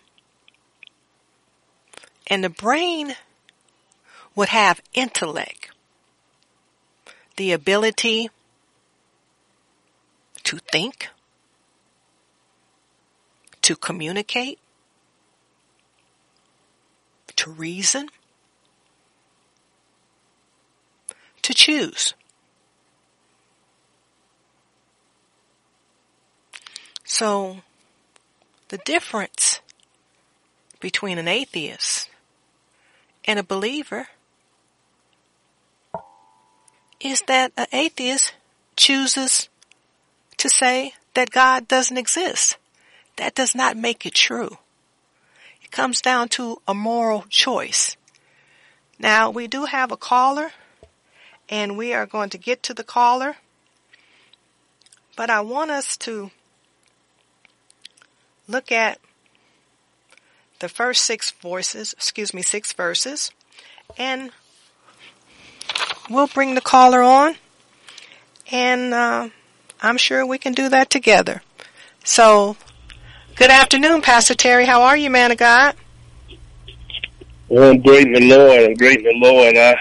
And 2.26 2.44
the 2.44 2.50
brain 2.50 3.14
would 4.34 4.48
have 4.48 4.80
intellect, 4.92 5.70
the 7.36 7.52
ability 7.52 8.30
to 10.44 10.58
think, 10.58 11.08
to 13.62 13.76
communicate, 13.76 14.58
to 17.36 17.50
reason, 17.50 18.08
to 21.42 21.54
choose. 21.54 22.14
So, 27.12 27.56
the 28.68 28.78
difference 28.78 29.60
between 30.78 31.18
an 31.18 31.26
atheist 31.26 32.08
and 33.24 33.36
a 33.36 33.42
believer 33.42 34.06
is 37.00 37.22
that 37.22 37.50
an 37.56 37.66
atheist 37.72 38.32
chooses 38.76 39.48
to 40.36 40.48
say 40.48 40.94
that 41.14 41.32
God 41.32 41.66
doesn't 41.66 41.98
exist. 41.98 42.56
That 43.16 43.34
does 43.34 43.56
not 43.56 43.76
make 43.76 44.06
it 44.06 44.14
true. 44.14 44.58
It 45.64 45.72
comes 45.72 46.00
down 46.00 46.28
to 46.38 46.62
a 46.68 46.74
moral 46.74 47.24
choice. 47.28 47.96
Now, 49.00 49.30
we 49.30 49.48
do 49.48 49.64
have 49.64 49.90
a 49.90 49.96
caller, 49.96 50.52
and 51.48 51.76
we 51.76 51.92
are 51.92 52.06
going 52.06 52.30
to 52.30 52.38
get 52.38 52.62
to 52.62 52.72
the 52.72 52.84
caller, 52.84 53.38
but 55.16 55.28
I 55.28 55.40
want 55.40 55.72
us 55.72 55.96
to 56.06 56.30
look 58.50 58.72
at 58.72 58.98
the 60.58 60.68
first 60.68 61.04
six 61.04 61.30
voices, 61.30 61.92
excuse 61.92 62.34
me, 62.34 62.42
six 62.42 62.72
verses, 62.72 63.30
and 63.96 64.30
we'll 66.10 66.26
bring 66.26 66.54
the 66.54 66.60
caller 66.60 67.02
on, 67.02 67.36
and 68.50 68.92
uh, 68.92 69.28
I'm 69.80 69.96
sure 69.96 70.26
we 70.26 70.38
can 70.38 70.52
do 70.52 70.68
that 70.68 70.90
together. 70.90 71.42
So, 72.04 72.56
good 73.36 73.50
afternoon, 73.50 74.02
Pastor 74.02 74.34
Terry. 74.34 74.66
How 74.66 74.82
are 74.82 74.96
you, 74.96 75.10
man 75.10 75.32
of 75.32 75.38
God? 75.38 75.74
Well, 77.48 77.70
I'm 77.70 77.80
great 77.80 78.06
in 78.06 78.12
the 78.12 78.36
Lord. 78.36 78.62
I'm 78.62 78.74
great 78.74 78.98
in 78.98 79.04
the 79.04 79.26
Lord. 79.26 79.56
I 79.56 79.76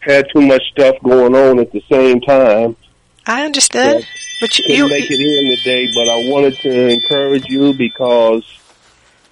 had 0.00 0.26
too 0.34 0.42
much 0.42 0.62
stuff 0.72 0.96
going 1.02 1.34
on 1.34 1.58
at 1.58 1.72
the 1.72 1.82
same 1.90 2.20
time. 2.20 2.76
I 3.26 3.44
understood. 3.44 4.02
So 4.02 4.23
but 4.44 4.58
you, 4.58 4.64
couldn't 4.66 4.90
make 4.90 5.10
it 5.10 5.20
in 5.20 5.56
today, 5.56 5.90
but 5.94 6.06
I 6.06 6.28
wanted 6.28 6.56
to 6.58 6.88
encourage 6.88 7.48
you 7.48 7.72
because 7.72 8.44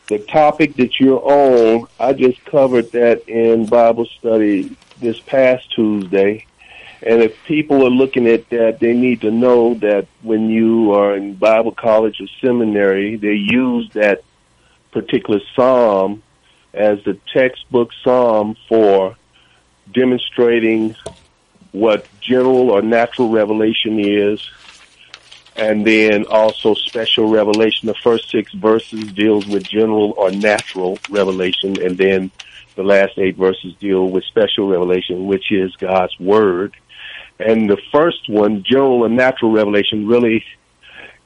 the 0.07 0.19
topic 0.19 0.77
that 0.77 0.99
you're 0.99 1.21
on, 1.21 1.87
I 2.01 2.15
just 2.15 2.43
covered 2.47 2.93
that 2.93 3.29
in 3.29 3.67
Bible 3.67 4.07
study 4.19 4.75
this 5.01 5.21
past 5.21 5.71
Tuesday. 5.75 6.47
And 7.03 7.21
if 7.21 7.37
people 7.45 7.87
are 7.87 7.91
looking 7.91 8.27
at 8.27 8.49
that, 8.49 8.81
they 8.81 8.95
need 8.95 9.21
to 9.21 9.31
know 9.31 9.75
that 9.75 10.07
when 10.23 10.49
you 10.49 10.95
are 10.95 11.15
in 11.15 11.35
Bible 11.35 11.73
college 11.73 12.19
or 12.19 12.29
seminary, 12.41 13.17
they 13.17 13.35
use 13.35 13.91
that 13.91 14.23
particular 14.93 15.41
psalm 15.55 16.23
as 16.73 17.05
the 17.05 17.19
textbook 17.35 17.91
psalm 18.03 18.57
for 18.67 19.17
demonstrating 19.93 20.97
what 21.73 22.07
general 22.23 22.71
or 22.71 22.81
natural 22.81 23.29
revelation 23.29 24.01
is 24.01 24.49
and 25.57 25.87
then 25.87 26.25
also 26.27 26.75
special 26.75 27.29
revelation. 27.29 27.87
The 27.87 27.95
first 28.03 28.31
six 28.31 28.53
verses 28.53 29.13
deals 29.13 29.47
with 29.47 29.65
general 29.65 30.15
or 30.17 30.31
natural 30.31 30.99
revelation, 31.11 31.83
and 31.83 31.97
then 31.97 32.31
the 32.75 32.83
last 32.83 33.19
eight 33.19 33.37
verses 33.37 33.75
deal 33.79 34.09
with 34.09 34.25
special 34.25 34.69
revelation, 34.69 35.27
which 35.27 35.53
is 35.53 35.75
God's 35.77 36.19
word. 36.19 36.75
And 37.39 37.69
the 37.69 37.81
first 37.93 38.29
one, 38.29 38.65
general 38.65 39.05
and 39.05 39.17
natural 39.17 39.53
revelation, 39.53 40.07
really 40.07 40.45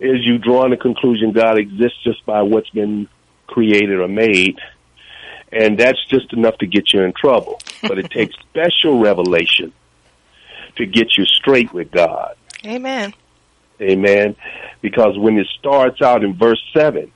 is 0.01 0.27
you 0.27 0.39
drawing 0.39 0.71
the 0.71 0.77
conclusion 0.77 1.33
God 1.33 1.59
exists 1.59 1.99
just 2.05 2.25
by 2.27 2.43
what's 2.43 2.71
been 2.71 3.09
created 3.47 3.99
or 3.99 4.09
made. 4.09 4.59
And 5.53 5.79
that's 5.79 6.05
just 6.09 6.33
enough 6.33 6.59
to 6.59 6.67
get 6.67 6.93
you 6.93 7.03
in 7.03 7.13
trouble. 7.13 7.61
But 7.83 7.99
it 7.99 8.11
takes 8.11 8.35
special 8.51 9.01
revelation 9.01 9.73
to 10.77 10.87
get 10.87 11.17
you 11.17 11.25
straight 11.25 11.73
with 11.73 11.91
God. 11.91 12.37
Amen. 12.65 13.15
Amen. 13.81 14.37
Because 14.81 15.19
when 15.19 15.39
it 15.39 15.47
starts 15.59 16.01
out 16.03 16.25
in 16.25 16.37
verse 16.37 16.63
7, 16.77 17.13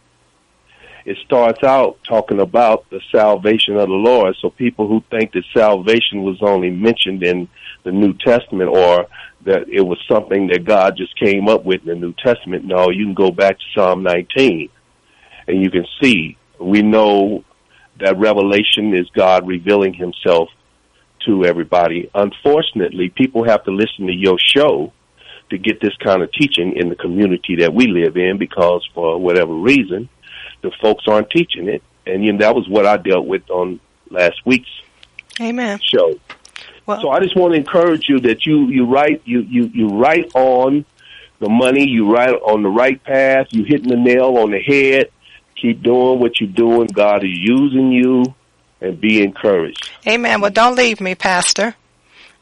it 1.05 1.17
starts 1.25 1.63
out 1.65 1.99
talking 2.07 2.41
about 2.41 2.89
the 2.91 3.01
salvation 3.11 3.77
of 3.77 3.89
the 3.89 3.95
Lord. 3.95 4.37
So 4.41 4.51
people 4.51 4.87
who 4.87 5.03
think 5.11 5.33
that 5.33 5.45
salvation 5.57 6.23
was 6.23 6.39
only 6.43 6.71
mentioned 6.71 7.23
in 7.23 7.49
the 7.85 7.93
New 7.93 8.13
Testament 8.15 8.71
or 8.71 9.07
that 9.47 9.69
it 9.69 9.81
was 9.81 9.99
something 10.11 10.49
that 10.49 10.65
God 10.65 10.97
just 10.97 11.19
came 11.19 11.49
up 11.49 11.65
with 11.65 11.83
in 11.83 11.89
the 11.89 11.95
New 11.95 12.15
Testament, 12.23 12.65
no, 12.65 12.91
you 12.91 13.07
can 13.07 13.15
go 13.15 13.31
back 13.31 13.59
to 13.59 13.65
Psalm 13.75 14.03
19 14.03 14.69
and 15.49 15.63
you 15.63 15.71
can 15.71 15.87
see 16.03 16.37
we 16.59 16.83
know 16.83 17.45
that 17.99 18.19
revelation 18.19 18.95
is 18.95 19.09
God 19.11 19.47
revealing 19.47 19.95
himself 19.95 20.49
to 21.27 21.45
everybody. 21.45 22.11
Unfortunately, 22.15 23.09
people 23.11 23.45
have 23.45 23.65
to 23.65 23.71
listen 23.71 24.07
to 24.07 24.13
your 24.13 24.39
show 24.39 24.93
to 25.51 25.59
get 25.59 25.81
this 25.81 25.95
kind 25.97 26.23
of 26.23 26.33
teaching 26.33 26.77
in 26.77 26.89
the 26.89 26.97
community 26.97 27.57
that 27.57 27.75
we 27.75 27.87
live 27.87 28.17
in 28.17 28.39
because 28.39 28.89
for 28.95 29.19
whatever 29.19 29.53
reason, 29.53 30.09
the 30.63 30.71
folks 30.81 31.05
aren't 31.07 31.31
teaching 31.31 31.69
it. 31.69 31.83
And 32.07 32.25
you 32.25 32.33
know, 32.33 32.39
that 32.39 32.55
was 32.55 32.69
what 32.69 32.87
I 32.87 32.97
dealt 32.97 33.27
with 33.27 33.49
on 33.51 33.81
last 34.11 34.41
week's 34.45 34.71
Amen. 35.41 35.79
show. 35.83 36.19
Well, 36.87 37.01
so 37.01 37.11
I 37.11 37.21
just 37.21 37.37
want 37.37 37.55
to 37.55 37.59
encourage 37.59 38.09
you 38.09 38.21
that 38.21 38.47
you, 38.47 38.69
you 38.69 38.87
write, 38.87 39.23
you, 39.25 39.41
you, 39.43 39.71
you 39.73 39.89
write 39.89 40.31
on 40.35 40.85
the 41.39 41.49
money, 41.49 41.89
you 41.89 42.13
write 42.13 42.31
on 42.31 42.63
the 42.63 42.69
right 42.69 43.03
path, 43.03 43.49
you 43.51 43.65
hitting 43.65 43.89
the 43.89 43.97
nail 43.97 44.39
on 44.39 44.51
the 44.51 44.61
head. 44.61 45.11
Keep 45.61 45.83
doing 45.83 46.21
what 46.21 46.41
you're 46.41 46.49
doing. 46.49 46.87
God 46.87 47.23
is 47.23 47.33
using 47.33 47.93
you 47.93 48.35
and 48.81 48.99
be 48.99 49.23
encouraged. 49.23 49.91
Amen. 50.07 50.41
Well, 50.41 50.51
don't 50.51 50.75
leave 50.75 51.01
me, 51.01 51.15
Pastor 51.15 51.77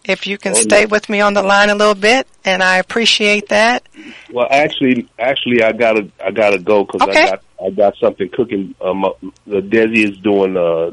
if 0.09 0.27
you 0.27 0.39
can 0.39 0.53
oh, 0.53 0.61
stay 0.61 0.83
no. 0.83 0.89
with 0.89 1.09
me 1.09 1.21
on 1.21 1.35
the 1.35 1.43
line 1.43 1.71
a 1.71 1.75
little 1.75 1.95
bit, 1.95 2.27
and 2.45 2.63
I 2.63 2.79
appreciate 2.79 3.49
that. 3.49 3.87
Well, 4.33 4.49
actually, 4.51 5.09
actually, 5.19 5.63
I 5.63 5.73
gotta, 5.73 6.11
I 6.25 6.31
gotta 6.31 6.59
go 6.59 6.85
because 6.85 7.03
okay. 7.03 7.23
I 7.23 7.27
got, 7.27 7.43
I 7.65 7.71
got 7.71 7.97
something 7.97 8.29
cooking. 8.31 8.75
Um, 8.81 9.05
uh, 9.05 9.13
Desi 9.47 10.11
is 10.11 10.19
doing 10.19 10.57
uh, 10.57 10.93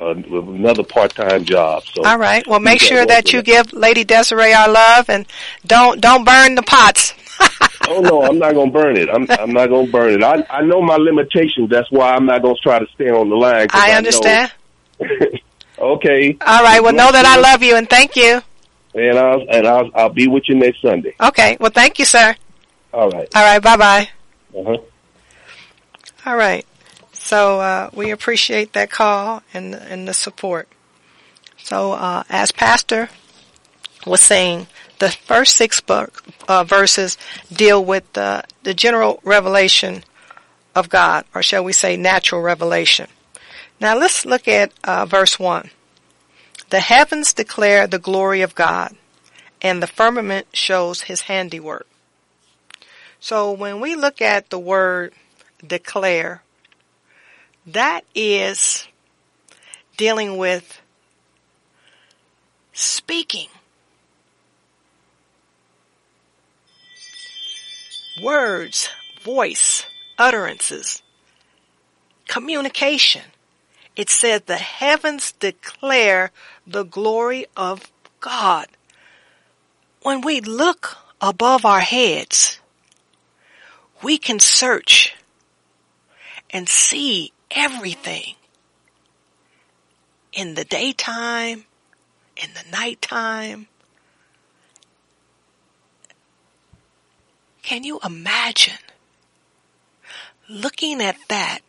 uh, 0.00 0.14
another 0.14 0.82
part-time 0.82 1.44
job. 1.44 1.84
So 1.84 2.04
all 2.04 2.18
right. 2.18 2.46
Well, 2.46 2.60
make 2.60 2.80
sure 2.80 3.04
that 3.04 3.32
you 3.32 3.42
give 3.42 3.72
Lady 3.72 4.04
Desiree 4.04 4.52
our 4.52 4.68
love, 4.68 5.08
and 5.08 5.26
don't 5.66 6.00
don't 6.00 6.24
burn 6.24 6.54
the 6.54 6.62
pots. 6.62 7.14
oh 7.88 8.00
no, 8.00 8.22
I'm 8.22 8.38
not 8.38 8.54
gonna 8.54 8.70
burn 8.70 8.96
it. 8.96 9.08
I'm 9.08 9.26
I'm 9.30 9.52
not 9.52 9.68
gonna 9.68 9.90
burn 9.90 10.14
it. 10.14 10.22
I 10.22 10.44
I 10.50 10.62
know 10.62 10.82
my 10.82 10.96
limitations. 10.96 11.70
That's 11.70 11.90
why 11.90 12.14
I'm 12.14 12.26
not 12.26 12.42
gonna 12.42 12.56
try 12.62 12.78
to 12.78 12.86
stay 12.94 13.10
on 13.10 13.28
the 13.28 13.36
line. 13.36 13.68
I 13.72 13.92
understand. 13.92 14.52
I 15.00 15.40
okay. 15.80 16.36
All 16.40 16.62
right. 16.62 16.82
Well, 16.82 16.92
know 16.92 17.10
that 17.12 17.26
I 17.26 17.38
love 17.38 17.62
you 17.62 17.76
and 17.76 17.88
thank 17.88 18.16
you 18.16 18.42
and 18.94 19.18
I'll 19.18 19.44
and 19.48 19.66
I'll 19.66 19.90
I'll 19.94 20.08
be 20.08 20.28
with 20.28 20.48
you 20.48 20.54
next 20.54 20.82
Sunday. 20.82 21.14
Okay. 21.20 21.56
Well, 21.60 21.70
thank 21.70 21.98
you, 21.98 22.04
sir. 22.04 22.34
All 22.92 23.10
right. 23.10 23.28
All 23.34 23.42
right. 23.42 23.62
Bye 23.62 23.76
bye. 23.76 24.08
Uh 24.56 24.64
huh. 24.64 24.78
All 26.26 26.36
right. 26.36 26.66
So 27.12 27.60
uh, 27.60 27.90
we 27.92 28.10
appreciate 28.10 28.72
that 28.72 28.90
call 28.90 29.42
and 29.52 29.74
and 29.74 30.08
the 30.08 30.14
support. 30.14 30.68
So 31.58 31.92
uh, 31.92 32.24
as 32.28 32.52
Pastor 32.52 33.10
was 34.06 34.20
saying, 34.20 34.68
the 35.00 35.10
first 35.10 35.56
six 35.56 35.80
book, 35.80 36.24
uh, 36.46 36.64
verses 36.64 37.18
deal 37.52 37.84
with 37.84 38.10
the 38.14 38.44
the 38.62 38.74
general 38.74 39.20
revelation 39.22 40.04
of 40.74 40.88
God, 40.88 41.24
or 41.34 41.42
shall 41.42 41.64
we 41.64 41.72
say, 41.72 41.96
natural 41.96 42.40
revelation. 42.40 43.08
Now 43.80 43.96
let's 43.96 44.26
look 44.26 44.48
at 44.48 44.72
uh, 44.84 45.06
verse 45.06 45.38
one. 45.38 45.70
The 46.70 46.80
heavens 46.80 47.32
declare 47.32 47.86
the 47.86 47.98
glory 47.98 48.42
of 48.42 48.54
God, 48.54 48.96
and 49.62 49.82
the 49.82 49.86
firmament 49.86 50.48
shows 50.52 51.02
his 51.02 51.22
handiwork. 51.22 51.86
So 53.20 53.52
when 53.52 53.80
we 53.80 53.94
look 53.96 54.20
at 54.20 54.50
the 54.50 54.58
word 54.58 55.12
declare, 55.66 56.42
that 57.66 58.04
is 58.14 58.86
dealing 59.96 60.36
with 60.36 60.80
speaking. 62.72 63.48
Words, 68.22 68.88
voice, 69.22 69.86
utterances, 70.18 71.02
communication. 72.26 73.22
It 73.98 74.10
said 74.10 74.46
the 74.46 74.58
heavens 74.58 75.32
declare 75.32 76.30
the 76.64 76.84
glory 76.84 77.46
of 77.56 77.90
God. 78.20 78.68
When 80.02 80.20
we 80.20 80.40
look 80.40 80.96
above 81.20 81.66
our 81.66 81.80
heads, 81.80 82.60
we 84.00 84.16
can 84.16 84.38
search 84.38 85.16
and 86.48 86.68
see 86.68 87.32
everything 87.50 88.36
in 90.32 90.54
the 90.54 90.64
daytime, 90.64 91.64
in 92.36 92.50
the 92.54 92.70
nighttime. 92.70 93.66
Can 97.62 97.82
you 97.82 97.98
imagine 98.04 98.78
looking 100.48 101.02
at 101.02 101.16
that 101.26 101.62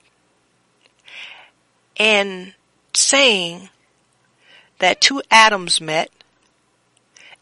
and 2.00 2.54
saying 2.94 3.70
that 4.80 5.02
two 5.02 5.22
atoms 5.30 5.80
met 5.80 6.10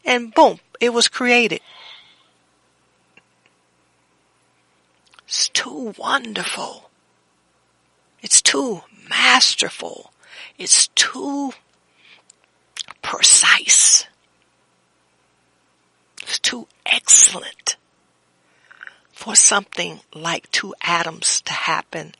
and 0.04 0.34
boom, 0.34 0.58
it 0.80 0.92
was 0.92 1.08
created. 1.08 1.60
It's 5.26 5.48
too 5.50 5.94
wonderful. 5.98 6.90
It's 8.22 8.42
too 8.42 8.82
masterful. 9.08 10.12
It's 10.56 10.88
too 10.88 11.52
precise. 13.02 14.06
It's 16.22 16.38
too 16.38 16.66
excellent 16.86 17.76
for 19.12 19.36
something 19.36 20.00
like 20.14 20.50
two 20.50 20.74
atoms 20.82 21.42
to 21.42 21.52
happen 21.52 22.14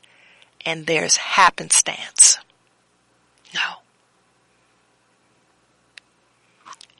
and 0.65 0.85
there's 0.85 1.17
happenstance. 1.17 2.37
No. 3.53 3.77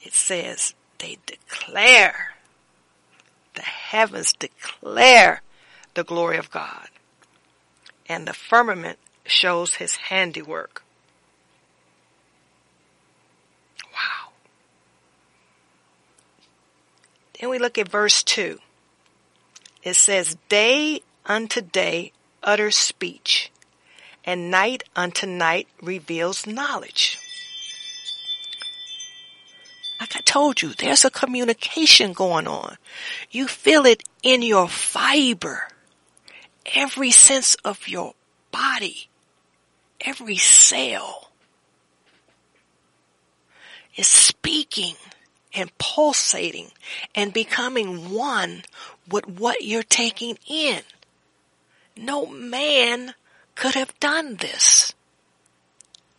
It 0.02 0.14
says 0.14 0.74
they 1.00 1.18
declare, 1.26 2.36
the 3.56 3.62
heavens 3.62 4.34
declare 4.34 5.42
the 5.94 6.04
glory 6.04 6.38
of 6.38 6.52
God. 6.52 6.88
And 8.08 8.28
the 8.28 8.34
firmament 8.34 8.98
shows 9.26 9.76
his 9.76 9.96
handiwork. 9.96 10.84
Wow. 13.94 14.32
Then 17.40 17.50
we 17.50 17.60
look 17.60 17.78
at 17.78 17.90
verse 17.90 18.24
2. 18.24 18.60
It 19.84 19.96
says, 19.96 20.38
Day 20.48 21.02
unto 21.26 21.62
day 21.62 22.12
utters 22.44 22.76
speech, 22.76 23.52
and 24.26 24.52
night 24.52 24.84
unto 24.96 25.26
night 25.28 25.68
reveals 25.82 26.46
knowledge. 26.46 27.18
Like 30.00 30.16
I 30.16 30.22
told 30.22 30.62
you, 30.62 30.74
there's 30.74 31.04
a 31.04 31.10
communication 31.10 32.14
going 32.14 32.48
on. 32.48 32.78
You 33.32 33.48
feel 33.48 33.86
it 33.86 34.04
in 34.24 34.42
your 34.42 34.70
fiber. 34.70 35.68
Every 36.74 37.12
sense 37.12 37.56
of 37.66 37.88
your 37.88 38.14
body, 38.52 39.10
every 40.00 40.38
cell 40.38 41.32
is 43.96 44.08
speaking 44.08 44.96
and 45.54 45.76
pulsating 45.78 46.72
and 47.14 47.34
becoming 47.34 48.12
one 48.14 48.64
with 49.10 49.28
what 49.28 49.64
you're 49.64 49.84
taking 49.84 50.38
in. 50.48 50.82
No 52.02 52.26
man 52.28 53.14
could 53.56 53.74
have 53.76 54.00
done 54.00 54.38
this. 54.38 54.94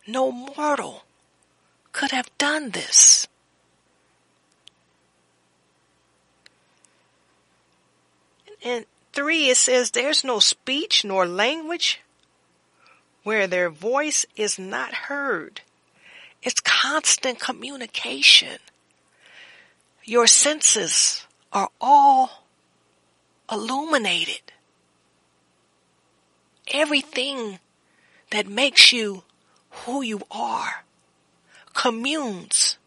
No 0.05 0.31
mortal 0.31 1.05
could 1.91 2.11
have 2.11 2.29
done 2.37 2.69
this. 2.69 3.27
In 8.61 8.85
three, 9.11 9.49
it 9.49 9.57
says, 9.57 9.89
There's 9.89 10.23
no 10.23 10.37
speech 10.37 11.03
nor 11.03 11.25
language 11.25 11.99
where 13.23 13.47
their 13.47 13.71
voice 13.71 14.23
is 14.35 14.59
not 14.59 14.93
heard. 15.09 15.61
It's 16.43 16.59
constant 16.59 17.39
communication. 17.39 18.59
Your 20.03 20.27
senses 20.27 21.25
are 21.51 21.69
all 21.81 22.43
illuminated. 23.51 24.50
Everything 26.71 27.59
that 28.31 28.47
makes 28.47 28.91
you 28.91 29.23
who 29.69 30.01
you 30.01 30.21
are 30.31 30.83
communes 31.73 32.77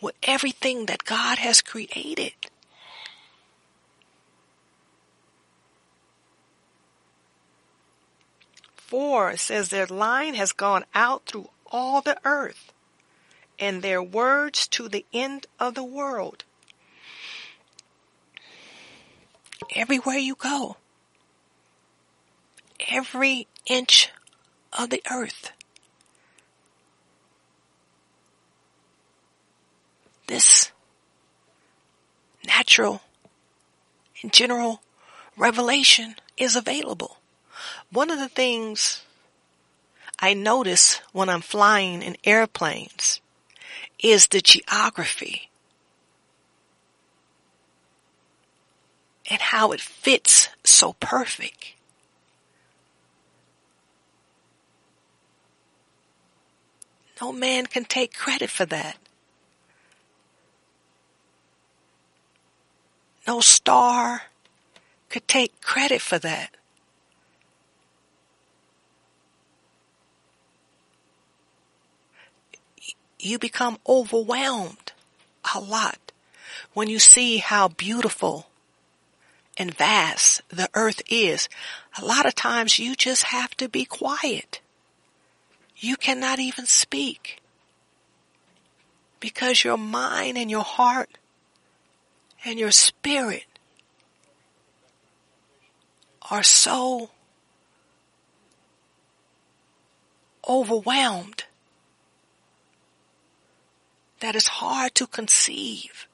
with 0.00 0.14
everything 0.22 0.86
that 0.86 1.04
God 1.04 1.38
has 1.38 1.60
created. 1.60 2.32
Four 8.74 9.36
says 9.36 9.70
their 9.70 9.86
line 9.86 10.34
has 10.34 10.52
gone 10.52 10.84
out 10.94 11.26
through 11.26 11.48
all 11.66 12.02
the 12.02 12.18
earth 12.24 12.72
and 13.58 13.80
their 13.80 14.02
words 14.02 14.66
to 14.68 14.88
the 14.88 15.06
end 15.12 15.46
of 15.58 15.74
the 15.74 15.84
world. 15.84 16.44
Everywhere 19.74 20.18
you 20.18 20.34
go, 20.34 20.76
every 22.88 23.46
inch 23.66 24.10
of 24.72 24.90
the 24.90 25.02
earth, 25.10 25.52
this 30.26 30.72
natural 32.46 33.02
and 34.22 34.32
general 34.32 34.82
revelation 35.36 36.16
is 36.36 36.56
available. 36.56 37.18
One 37.90 38.10
of 38.10 38.18
the 38.18 38.28
things 38.28 39.02
I 40.18 40.34
notice 40.34 41.00
when 41.12 41.28
I'm 41.28 41.40
flying 41.40 42.02
in 42.02 42.16
airplanes 42.24 43.20
is 43.98 44.28
the 44.28 44.40
geography 44.40 45.50
and 49.30 49.40
how 49.40 49.72
it 49.72 49.80
fits 49.80 50.48
so 50.64 50.94
perfect. 50.94 51.74
No 57.22 57.30
man 57.30 57.66
can 57.66 57.84
take 57.84 58.12
credit 58.12 58.50
for 58.50 58.66
that. 58.66 58.96
No 63.28 63.40
star 63.40 64.22
could 65.08 65.28
take 65.28 65.60
credit 65.60 66.02
for 66.02 66.18
that. 66.18 66.56
you 73.20 73.38
become 73.38 73.78
overwhelmed 73.86 74.90
a 75.54 75.60
lot 75.60 76.10
when 76.74 76.88
you 76.88 76.98
see 76.98 77.36
how 77.36 77.68
beautiful 77.68 78.48
and 79.56 79.72
vast 79.72 80.42
the 80.48 80.68
earth 80.74 81.00
is. 81.08 81.48
A 81.96 82.04
lot 82.04 82.26
of 82.26 82.34
times 82.34 82.80
you 82.80 82.96
just 82.96 83.22
have 83.22 83.56
to 83.58 83.68
be 83.68 83.84
quiet. 83.84 84.61
You 85.82 85.96
cannot 85.96 86.38
even 86.38 86.66
speak 86.66 87.42
because 89.18 89.64
your 89.64 89.76
mind 89.76 90.38
and 90.38 90.48
your 90.48 90.62
heart 90.62 91.18
and 92.44 92.56
your 92.56 92.70
spirit 92.70 93.46
are 96.30 96.44
so 96.44 97.10
overwhelmed 100.48 101.46
that 104.20 104.36
it's 104.36 104.46
hard 104.46 104.94
to 104.94 105.08
conceive. 105.08 106.06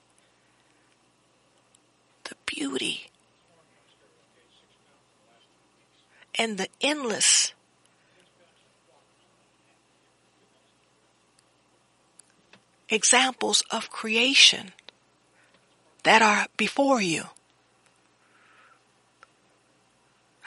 The 2.24 2.36
beauty 2.46 3.10
and 6.36 6.56
the 6.56 6.68
endless 6.80 7.52
examples 12.88 13.62
of 13.70 13.90
creation 13.90 14.72
that 16.04 16.22
are 16.22 16.46
before 16.56 17.00
you. 17.00 17.24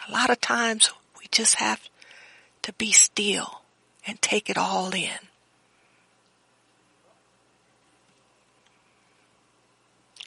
A 0.07 0.11
lot 0.11 0.29
of 0.29 0.41
times 0.41 0.91
we 1.19 1.25
just 1.31 1.55
have 1.55 1.89
to 2.63 2.73
be 2.73 2.91
still 2.91 3.61
and 4.05 4.21
take 4.21 4.49
it 4.49 4.57
all 4.57 4.93
in. 4.93 5.09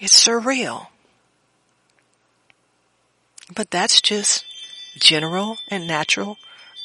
It's 0.00 0.22
surreal. 0.22 0.88
But 3.54 3.70
that's 3.70 4.00
just 4.00 4.44
general 4.98 5.58
and 5.68 5.86
natural 5.86 6.36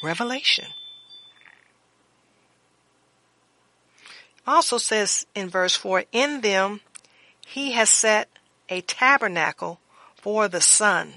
revelation. 0.02 0.66
Also 4.50 4.78
says 4.78 5.26
in 5.32 5.48
verse 5.48 5.76
4, 5.76 6.06
in 6.10 6.40
them 6.40 6.80
he 7.46 7.70
has 7.70 7.88
set 7.88 8.28
a 8.68 8.80
tabernacle 8.80 9.78
for 10.16 10.48
the 10.48 10.60
sun. 10.60 11.12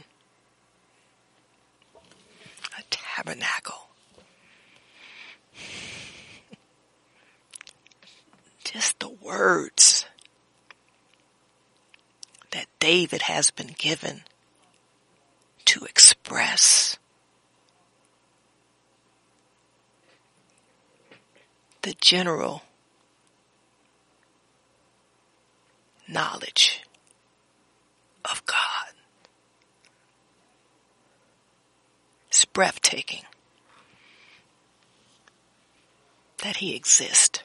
A 2.77 2.83
tabernacle. 2.91 3.87
Just 8.63 8.99
the 8.99 9.09
words 9.09 10.05
that 12.51 12.67
David 12.79 13.23
has 13.23 13.49
been 13.49 13.73
given 13.79 14.21
to 15.65 15.85
express 15.85 16.99
the 21.81 21.95
general 21.99 22.61
knowledge 26.13 26.81
of 28.23 28.45
God. 28.45 28.93
It's 32.29 32.45
breathtaking 32.45 33.23
that 36.43 36.57
He 36.57 36.75
exists. 36.75 37.39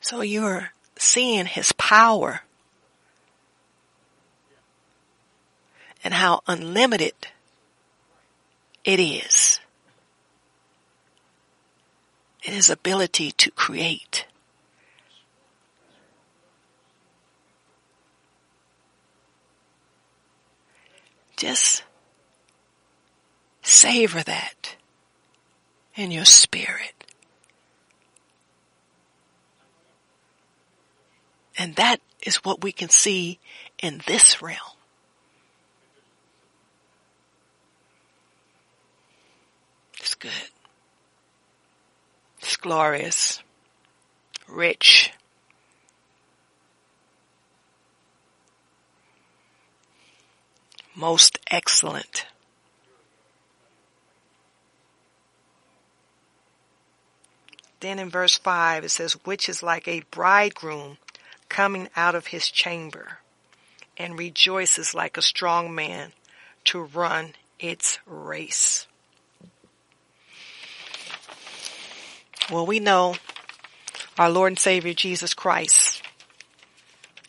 So 0.00 0.22
you're 0.22 0.72
seeing 0.96 1.46
His 1.46 1.72
power 1.72 2.42
and 6.02 6.14
how 6.14 6.40
unlimited 6.46 7.14
it 8.84 8.98
is. 9.00 9.60
In 12.42 12.54
his 12.54 12.70
ability 12.70 13.32
to 13.32 13.50
create. 13.50 14.26
Just 21.36 21.84
savor 23.62 24.22
that 24.22 24.76
in 25.94 26.10
your 26.10 26.24
spirit. 26.24 26.92
And 31.56 31.76
that 31.76 32.00
is 32.22 32.36
what 32.36 32.62
we 32.62 32.72
can 32.72 32.88
see 32.88 33.38
in 33.82 34.00
this 34.06 34.40
realm. 34.40 34.56
It's 39.98 40.14
good. 40.14 40.30
It's 42.42 42.56
glorious. 42.56 43.42
Rich. 44.48 45.12
Most 50.94 51.38
excellent. 51.50 52.26
Then 57.80 57.98
in 57.98 58.10
verse 58.10 58.36
5 58.36 58.84
it 58.84 58.90
says, 58.90 59.12
which 59.24 59.48
is 59.48 59.62
like 59.62 59.88
a 59.88 60.02
bridegroom 60.10 60.98
coming 61.48 61.88
out 61.96 62.14
of 62.14 62.28
his 62.28 62.50
chamber 62.50 63.18
and 63.96 64.18
rejoices 64.18 64.94
like 64.94 65.16
a 65.16 65.22
strong 65.22 65.74
man 65.74 66.12
to 66.64 66.82
run 66.82 67.34
its 67.58 67.98
race. 68.06 68.86
Well, 72.50 72.66
we 72.66 72.80
know 72.80 73.14
our 74.18 74.28
Lord 74.28 74.50
and 74.50 74.58
Savior 74.58 74.92
Jesus 74.92 75.34
Christ 75.34 76.02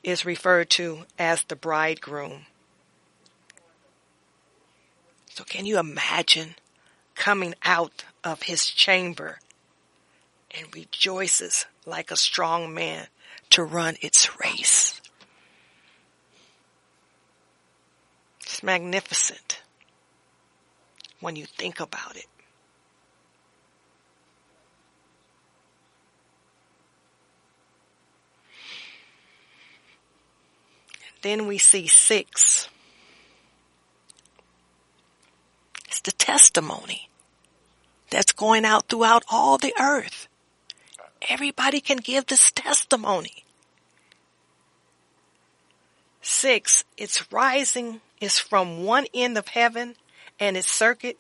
is 0.04 0.26
referred 0.26 0.72
to 0.72 1.04
as 1.20 1.44
the 1.44 1.56
bridegroom. 1.56 2.48
So 5.30 5.44
can 5.44 5.68
you 5.68 5.78
imagine 5.78 6.56
coming 7.14 7.54
out 7.64 8.04
of 8.24 8.42
his 8.44 8.66
chamber 8.66 9.38
and 10.50 10.74
rejoices 10.74 11.68
like 11.86 12.10
a 12.10 12.16
strong 12.16 12.74
man 12.74 13.06
to 13.52 13.64
run 13.64 13.98
its 14.02 14.40
race? 14.40 15.00
It's 18.42 18.64
magnificent 18.64 19.62
when 21.20 21.36
you 21.36 21.46
think 21.46 21.80
about 21.80 22.16
it. 22.16 22.26
Then 31.22 31.48
we 31.48 31.58
see 31.58 31.88
six. 31.88 32.68
It's 35.88 36.02
the 36.02 36.12
testimony 36.12 37.10
that's 38.10 38.32
going 38.32 38.66
out 38.66 38.88
throughout 38.88 39.24
all 39.30 39.58
the 39.58 39.74
earth. 39.80 40.28
Everybody 41.30 41.82
can 41.82 41.98
give 41.98 42.26
this 42.26 42.52
testimony. 42.52 43.44
Six, 46.22 46.84
its 46.98 47.32
rising 47.32 48.02
is 48.20 48.40
from 48.40 48.84
one 48.86 49.06
end 49.14 49.38
of 49.38 49.50
heaven 49.50 49.96
and 50.40 50.58
its 50.58 50.70
circuit 50.70 51.18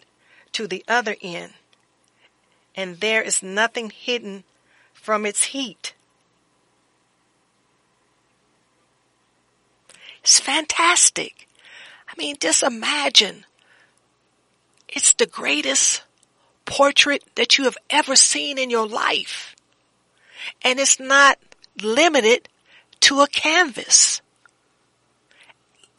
to 0.54 0.68
the 0.68 0.84
other 0.88 1.16
end. 1.22 1.54
And 2.76 3.00
there 3.00 3.22
is 3.22 3.44
nothing 3.44 3.90
hidden 3.90 4.44
from 4.94 5.26
its 5.26 5.46
heat. 5.46 5.94
It's 10.22 10.40
fantastic. 10.40 11.48
I 12.08 12.14
mean, 12.18 12.36
just 12.40 12.64
imagine. 12.64 13.46
It's 14.88 15.14
the 15.14 15.26
greatest 15.26 16.04
portrait 16.66 17.24
that 17.36 17.58
you 17.58 17.64
have 17.66 17.78
ever 17.90 18.16
seen 18.16 18.58
in 18.58 18.70
your 18.70 18.88
life. 18.88 19.56
And 20.62 20.80
it's 20.80 21.00
not 21.00 21.40
limited 21.82 22.50
to 23.02 23.22
a 23.22 23.28
canvas 23.28 24.22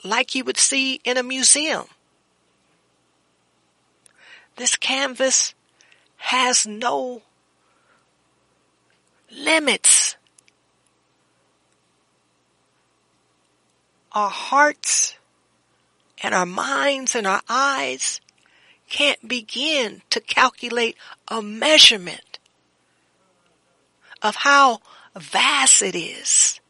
like 0.04 0.34
you 0.34 0.44
would 0.44 0.56
see 0.56 1.00
in 1.04 1.16
a 1.16 1.22
museum. 1.22 1.84
This 4.56 4.76
canvas 4.76 5.54
has 6.16 6.66
no 6.66 7.22
limits. 9.30 10.01
Our 14.14 14.30
hearts 14.30 15.16
and 16.22 16.34
our 16.34 16.46
minds 16.46 17.14
and 17.14 17.26
our 17.26 17.42
eyes 17.48 18.20
can't 18.88 19.26
begin 19.26 20.02
to 20.10 20.20
calculate 20.20 20.96
a 21.28 21.40
measurement 21.40 22.38
of 24.20 24.36
how 24.36 24.80
vast 25.16 25.82
it 25.82 25.96
is. 25.96 26.60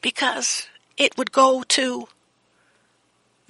Because 0.00 0.68
it 0.96 1.16
would 1.16 1.32
go 1.32 1.62
to 1.68 2.08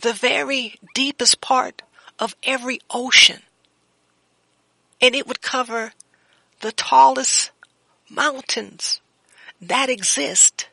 the 0.00 0.12
very 0.12 0.78
deepest 0.94 1.40
part 1.40 1.82
of 2.18 2.36
every 2.44 2.78
ocean. 2.88 3.42
And 5.00 5.14
it 5.14 5.26
would 5.26 5.42
cover 5.42 5.92
the 6.60 6.72
tallest 6.72 7.50
mountains 8.08 9.00
that 9.68 9.88
exist 9.88 10.68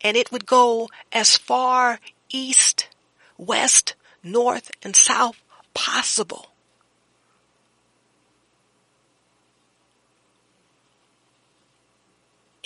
and 0.00 0.16
it 0.16 0.30
would 0.30 0.46
go 0.46 0.88
as 1.12 1.36
far 1.36 2.00
east, 2.30 2.88
west, 3.38 3.94
north, 4.22 4.70
and 4.82 4.94
south 4.94 5.42
possible. 5.74 6.50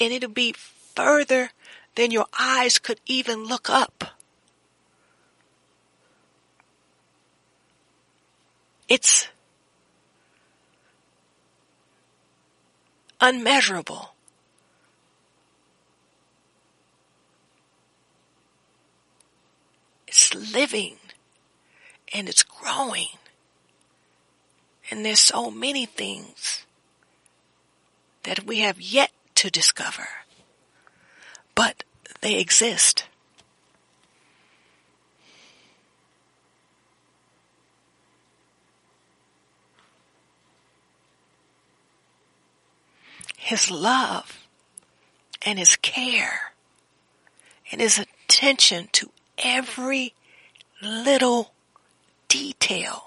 And 0.01 0.12
it'll 0.12 0.31
be 0.31 0.53
further 0.53 1.51
than 1.97 2.12
your 2.12 2.27
eyes 2.38 2.79
could 2.79 3.01
even 3.07 3.44
look 3.44 3.68
up. 3.68 4.05
It's 8.88 9.29
unmeasurable. 13.20 14.14
It's 20.09 20.34
living 20.34 20.96
and 22.14 22.28
it's 22.30 22.42
growing. 22.42 23.09
And 24.90 25.04
there's 25.04 25.20
so 25.20 25.50
many 25.50 25.84
things 25.84 26.64
that 28.22 28.46
we 28.46 28.61
have 28.61 28.80
yet 28.80 29.11
to 29.36 29.50
discover, 29.50 30.09
but 31.54 31.84
they 32.22 32.40
exist. 32.40 33.04
His 43.36 43.70
love 43.70 44.46
and 45.42 45.59
his 45.59 45.76
care 45.76 46.52
and 47.70 47.80
his 47.80 47.98
attention 47.98 48.88
to 48.92 49.11
every 49.39 50.14
little 50.82 51.53
detail. 52.28 53.05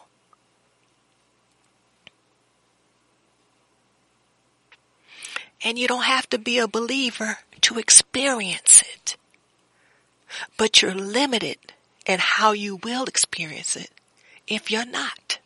And 5.63 5.77
you 5.77 5.88
don't 5.88 6.03
have 6.03 6.27
to 6.32 6.39
be 6.39 6.57
a 6.57 6.67
believer 6.67 7.39
to 7.61 7.77
experience 7.77 8.82
it. 8.82 9.15
But 10.57 10.82
you're 10.82 10.95
limited 10.95 11.57
in 12.05 12.19
how 12.19 12.53
you 12.53 12.77
will 12.77 13.03
experience 13.05 13.75
it 13.75 13.91
if 14.47 14.71
you're 14.71 14.86
not. 14.86 15.38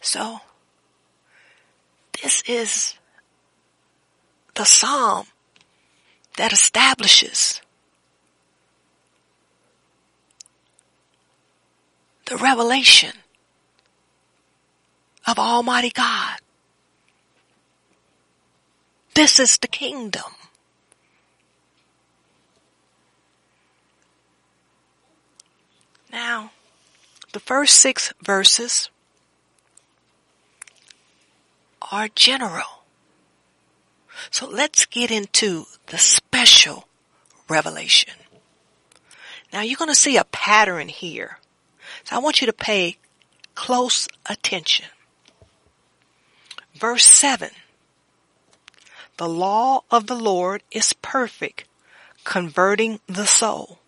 So, 0.00 0.40
this 2.22 2.42
is 2.46 2.94
the 4.54 4.64
psalm 4.64 5.26
that 6.36 6.52
establishes 6.52 7.60
the 12.26 12.36
revelation 12.36 13.12
of 15.26 15.38
Almighty 15.38 15.90
God. 15.90 16.38
This 19.14 19.40
is 19.40 19.58
the 19.58 19.68
kingdom. 19.68 20.32
Now, 26.12 26.50
the 27.32 27.40
first 27.40 27.78
six 27.78 28.12
verses 28.22 28.90
are 31.92 32.08
general. 32.08 32.84
So 34.30 34.48
let's 34.48 34.86
get 34.86 35.10
into 35.10 35.66
the 35.86 35.98
special 35.98 36.88
revelation. 37.48 38.14
Now 39.52 39.60
you're 39.62 39.76
going 39.76 39.90
to 39.90 39.94
see 39.94 40.16
a 40.16 40.24
pattern 40.24 40.88
here. 40.88 41.38
So 42.04 42.16
I 42.16 42.18
want 42.18 42.40
you 42.40 42.46
to 42.46 42.52
pay 42.52 42.96
close 43.54 44.08
attention. 44.28 44.86
Verse 46.74 47.04
7. 47.04 47.50
The 49.16 49.28
law 49.28 49.82
of 49.90 50.06
the 50.06 50.16
Lord 50.16 50.62
is 50.70 50.92
perfect, 50.92 51.64
converting 52.24 53.00
the 53.06 53.26
soul. 53.26 53.78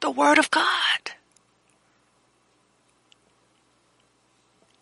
The 0.00 0.10
Word 0.10 0.38
of 0.38 0.50
God 0.50 0.85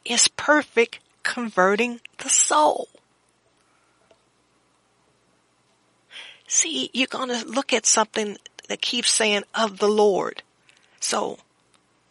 is 0.05 0.29
perfect, 0.29 1.01
converting 1.23 2.01
the 2.19 2.29
soul. 2.29 2.89
See, 6.47 6.91
you're 6.93 7.07
going 7.07 7.31
to 7.31 7.47
look 7.47 7.73
at 7.73 7.87
something 7.87 8.37
that 8.69 8.81
keeps 8.81 9.11
saying 9.11 9.45
of 9.55 9.79
the 9.79 9.89
Lord. 9.89 10.43
So, 11.01 11.39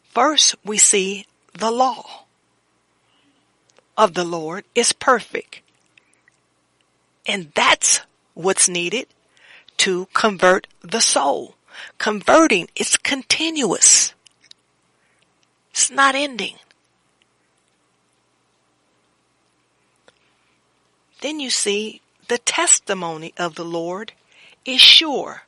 first 0.09 0.55
we 0.65 0.77
see 0.77 1.25
the 1.53 1.71
law 1.71 2.25
of 3.97 4.13
the 4.13 4.23
Lord 4.23 4.65
is 4.75 4.91
perfect. 4.91 5.61
And 7.25 7.51
that's 7.55 8.01
what's 8.33 8.67
needed 8.67 9.07
to 9.77 10.07
convert 10.13 10.67
the 10.81 10.99
soul. 10.99 11.55
Converting 11.97 12.67
is 12.75 12.97
continuous. 12.97 14.13
It's 15.71 15.89
not 15.89 16.15
ending. 16.15 16.55
Then 21.23 21.39
you 21.39 21.49
see 21.49 22.01
the 22.27 22.37
testimony 22.37 23.33
of 23.37 23.55
the 23.55 23.63
Lord 23.63 24.11
is 24.65 24.81
sure, 24.81 25.43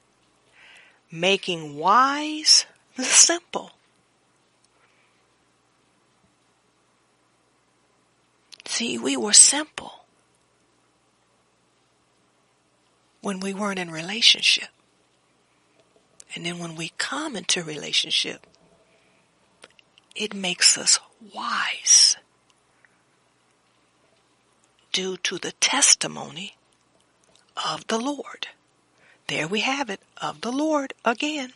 making 1.12 1.78
wise 1.78 2.66
the 2.96 3.04
simple. 3.04 3.72
See, 8.64 8.98
we 8.98 9.18
were 9.18 9.34
simple 9.34 10.06
when 13.20 13.42
we 13.42 13.54
weren't 13.54 13.78
in 13.78 13.92
relationship. 13.92 14.70
And 16.34 16.46
then 16.46 16.58
when 16.58 16.76
we 16.76 16.94
come 16.98 17.36
into 17.36 17.62
relationship, 17.62 18.48
it 20.16 20.34
makes 20.34 20.78
us 20.78 21.02
wise 21.34 22.15
due 24.96 25.18
to 25.18 25.38
the 25.38 25.52
testimony 25.60 26.56
of 27.70 27.86
the 27.88 27.98
Lord. 27.98 28.48
There 29.28 29.46
we 29.46 29.60
have 29.60 29.90
it, 29.90 30.00
of 30.22 30.40
the 30.40 30.54
Lord 30.54 30.94
again. 31.04 31.52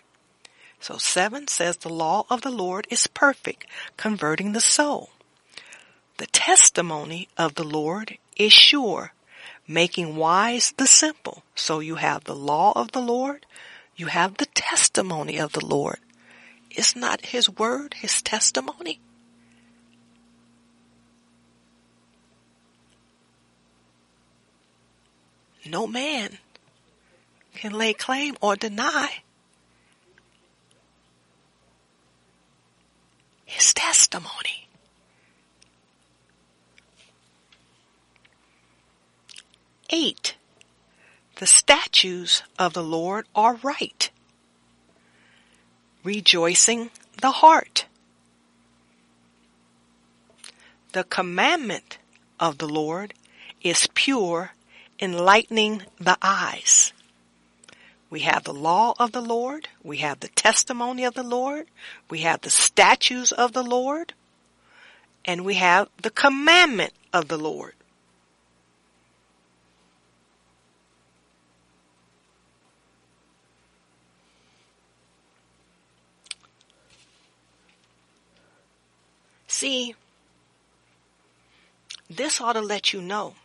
So 0.82 0.98
seven 0.98 1.48
says 1.48 1.78
the 1.78 1.88
law 1.88 2.26
of 2.30 2.42
the 2.42 2.52
Lord 2.52 2.86
is 2.90 3.08
perfect, 3.08 3.66
converting 3.96 4.52
the 4.52 4.60
soul. 4.60 5.12
The 6.18 6.28
testimony 6.28 7.30
of 7.38 7.56
the 7.56 7.64
Lord 7.64 8.18
is 8.36 8.52
sure, 8.52 9.14
making 9.66 10.18
wise 10.18 10.74
the 10.76 10.86
simple. 10.86 11.44
So 11.56 11.80
you 11.80 11.96
have 11.96 12.26
the 12.26 12.36
law 12.36 12.74
of 12.76 12.92
the 12.92 13.02
Lord, 13.02 13.46
you 13.96 14.08
have 14.08 14.36
the 14.36 14.48
testimony 14.48 15.38
of 15.40 15.54
the 15.54 15.66
Lord. 15.66 16.00
Is 16.76 16.94
not 16.94 17.28
his 17.28 17.50
word 17.50 17.94
his 18.02 18.22
testimony? 18.22 19.00
No 25.70 25.88
man 25.88 26.38
can 27.56 27.72
lay 27.74 27.94
claim 27.94 28.36
or 28.42 28.56
deny 28.56 29.24
his 33.46 33.74
testimony. 33.74 34.68
Eight, 39.90 40.36
the 41.38 41.48
statutes 41.48 42.44
of 42.60 42.74
the 42.74 42.84
Lord 42.84 43.26
are 43.34 43.56
right, 43.64 44.10
rejoicing 46.04 46.92
the 47.20 47.32
heart. 47.32 47.86
The 50.94 51.04
commandment 51.04 51.98
of 52.40 52.60
the 52.60 52.68
Lord 52.68 53.14
is 53.62 53.88
pure 53.94 54.52
enlightening 55.00 55.84
the 56.00 56.18
eyes. 56.22 56.94
We 58.10 58.22
have 58.22 58.44
the 58.44 58.54
law 58.54 58.96
of 58.98 59.12
the 59.12 59.22
Lord. 59.22 59.70
We 59.84 59.98
have 59.98 60.20
the 60.20 60.30
testimony 60.30 61.04
of 61.04 61.14
the 61.14 61.24
Lord. 61.24 61.68
We 62.10 62.20
have 62.20 62.42
the 62.42 62.50
statutes 62.50 63.32
of 63.32 63.54
the 63.54 63.64
Lord. 63.64 64.14
And 65.26 65.46
we 65.46 65.56
have 65.56 65.90
the 66.02 66.10
commandment 66.10 66.94
of 67.14 67.28
the 67.28 67.38
Lord. 67.38 67.74
See, 79.48 79.94
this 82.10 82.40
ought 82.40 82.54
to 82.54 82.62
let 82.62 82.94
you 82.94 83.02
know 83.02 83.36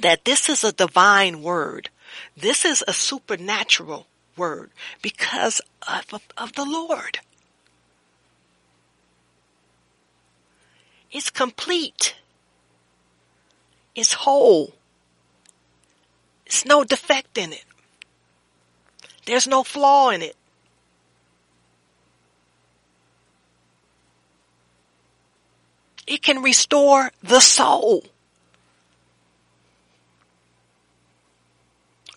that 0.00 0.24
this 0.24 0.48
is 0.48 0.64
a 0.64 0.72
divine 0.72 1.42
word. 1.42 1.90
This 2.36 2.64
is 2.64 2.84
a 2.86 2.92
supernatural 2.92 4.06
word 4.36 4.70
because 5.02 5.60
of, 5.86 6.04
of, 6.12 6.22
of 6.36 6.52
the 6.54 6.64
Lord. 6.64 7.20
It's 11.12 11.30
complete. 11.30 12.14
It's 13.94 14.12
whole. 14.12 14.74
There's 16.46 16.64
no 16.64 16.84
defect 16.84 17.36
in 17.36 17.52
it. 17.52 17.64
There's 19.26 19.46
no 19.46 19.62
flaw 19.62 20.10
in 20.10 20.22
it. 20.22 20.36
It 26.06 26.22
can 26.22 26.42
restore 26.42 27.12
the 27.22 27.40
soul. 27.40 28.04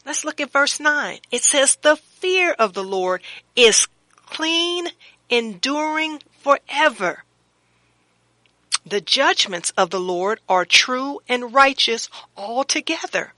Let's 0.06 0.26
look 0.26 0.42
at 0.42 0.52
verse 0.52 0.80
9. 0.80 1.20
It 1.32 1.44
says, 1.44 1.78
the 1.78 1.96
fear 1.96 2.52
of 2.60 2.74
the 2.74 2.84
Lord 2.84 3.22
is 3.56 3.88
clean, 4.26 4.88
enduring 5.30 6.22
forever. 6.40 7.24
The 8.86 9.00
judgments 9.00 9.72
of 9.78 9.92
the 9.92 10.00
Lord 10.00 10.42
are 10.50 10.66
true 10.66 11.22
and 11.30 11.54
righteous 11.54 12.10
altogether. 12.36 13.34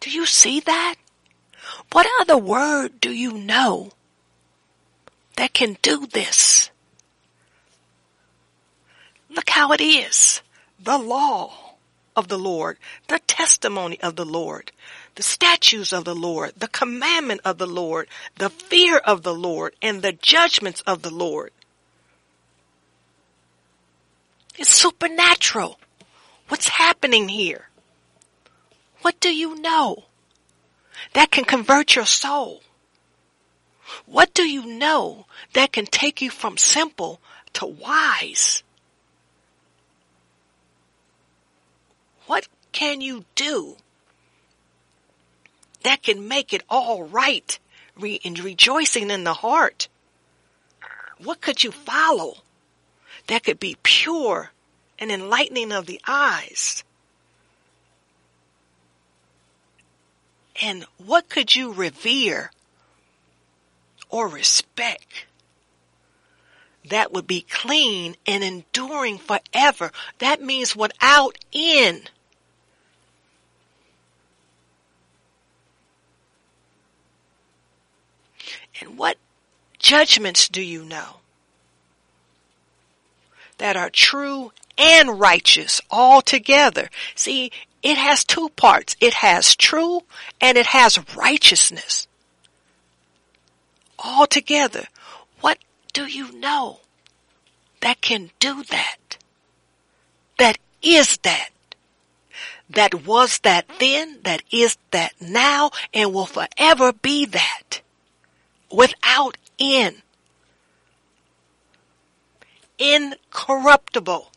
Do 0.00 0.10
you 0.10 0.24
see 0.24 0.60
that? 0.60 0.94
What 1.92 2.06
other 2.20 2.38
word 2.38 3.00
do 3.00 3.12
you 3.12 3.34
know 3.34 3.90
that 5.36 5.52
can 5.52 5.76
do 5.82 6.06
this? 6.06 6.70
Look 9.28 9.50
how 9.50 9.72
it 9.72 9.80
is. 9.82 10.40
The 10.82 10.96
law 10.96 11.69
of 12.16 12.28
the 12.28 12.38
Lord, 12.38 12.78
the 13.08 13.20
testimony 13.20 14.00
of 14.00 14.16
the 14.16 14.24
Lord, 14.24 14.72
the 15.14 15.22
statutes 15.22 15.92
of 15.92 16.04
the 16.04 16.14
Lord, 16.14 16.52
the 16.56 16.68
commandment 16.68 17.40
of 17.44 17.58
the 17.58 17.66
Lord, 17.66 18.08
the 18.36 18.50
fear 18.50 18.98
of 18.98 19.22
the 19.22 19.34
Lord, 19.34 19.74
and 19.80 20.02
the 20.02 20.12
judgments 20.12 20.80
of 20.82 21.02
the 21.02 21.14
Lord. 21.14 21.52
It's 24.58 24.74
supernatural. 24.74 25.78
What's 26.48 26.68
happening 26.68 27.28
here? 27.28 27.68
What 29.02 29.18
do 29.20 29.34
you 29.34 29.58
know 29.60 30.04
that 31.14 31.30
can 31.30 31.44
convert 31.44 31.96
your 31.96 32.04
soul? 32.04 32.62
What 34.06 34.34
do 34.34 34.42
you 34.42 34.66
know 34.66 35.26
that 35.54 35.72
can 35.72 35.86
take 35.86 36.20
you 36.20 36.30
from 36.30 36.56
simple 36.56 37.20
to 37.54 37.66
wise? 37.66 38.62
What 42.26 42.46
can 42.72 43.00
you 43.00 43.24
do 43.34 43.76
that 45.82 46.02
can 46.02 46.28
make 46.28 46.52
it 46.52 46.62
all 46.68 47.04
right 47.04 47.58
and 48.24 48.38
rejoicing 48.38 49.10
in 49.10 49.24
the 49.24 49.34
heart? 49.34 49.88
What 51.18 51.40
could 51.40 51.62
you 51.62 51.70
follow 51.70 52.38
that 53.26 53.44
could 53.44 53.60
be 53.60 53.76
pure 53.82 54.50
and 54.98 55.10
enlightening 55.10 55.72
of 55.72 55.86
the 55.86 56.00
eyes? 56.06 56.84
And 60.62 60.84
what 60.98 61.28
could 61.28 61.54
you 61.56 61.72
revere 61.72 62.50
or 64.10 64.28
respect 64.28 65.26
that 66.84 67.12
would 67.12 67.26
be 67.26 67.42
clean 67.42 68.16
and 68.26 68.44
enduring 68.44 69.18
forever? 69.18 69.90
That 70.18 70.42
means 70.42 70.76
without 70.76 71.38
end. 71.52 72.10
And 78.80 78.96
what 78.96 79.18
judgments 79.78 80.48
do 80.48 80.62
you 80.62 80.84
know 80.84 81.16
that 83.58 83.76
are 83.76 83.90
true 83.90 84.52
and 84.78 85.20
righteous 85.20 85.80
all 85.90 86.22
together? 86.22 86.88
See, 87.14 87.52
it 87.82 87.96
has 87.96 88.24
two 88.24 88.48
parts. 88.50 88.96
It 89.00 89.14
has 89.14 89.54
true 89.54 90.02
and 90.40 90.56
it 90.56 90.66
has 90.66 90.98
righteousness. 91.16 92.06
All 93.98 94.26
together. 94.26 94.86
What 95.40 95.58
do 95.92 96.06
you 96.06 96.32
know 96.32 96.80
that 97.80 98.00
can 98.00 98.30
do 98.38 98.62
that? 98.64 99.18
That 100.38 100.58
is 100.82 101.18
that. 101.18 101.50
That 102.68 103.04
was 103.04 103.40
that 103.40 103.66
then, 103.78 104.20
that 104.22 104.42
is 104.50 104.78
that 104.92 105.12
now, 105.20 105.70
and 105.92 106.14
will 106.14 106.26
forever 106.26 106.92
be 106.92 107.26
that 107.26 107.80
without 108.70 109.36
end. 109.58 110.02
Incorruptible. 112.78 114.30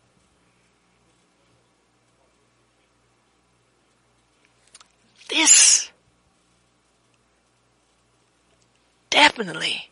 This 5.29 5.89
definitely 9.09 9.89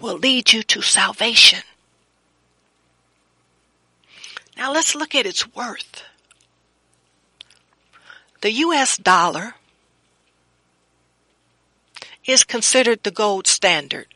will 0.00 0.18
lead 0.18 0.52
you 0.52 0.62
to 0.62 0.82
salvation. 0.82 1.60
Now 4.56 4.72
let's 4.72 4.94
look 4.94 5.14
at 5.14 5.26
its 5.26 5.52
worth. 5.54 6.04
The 8.40 8.52
US 8.52 8.96
dollar 8.96 9.54
is 12.28 12.44
considered 12.44 13.02
the 13.02 13.10
gold 13.10 13.46
standard. 13.46 14.06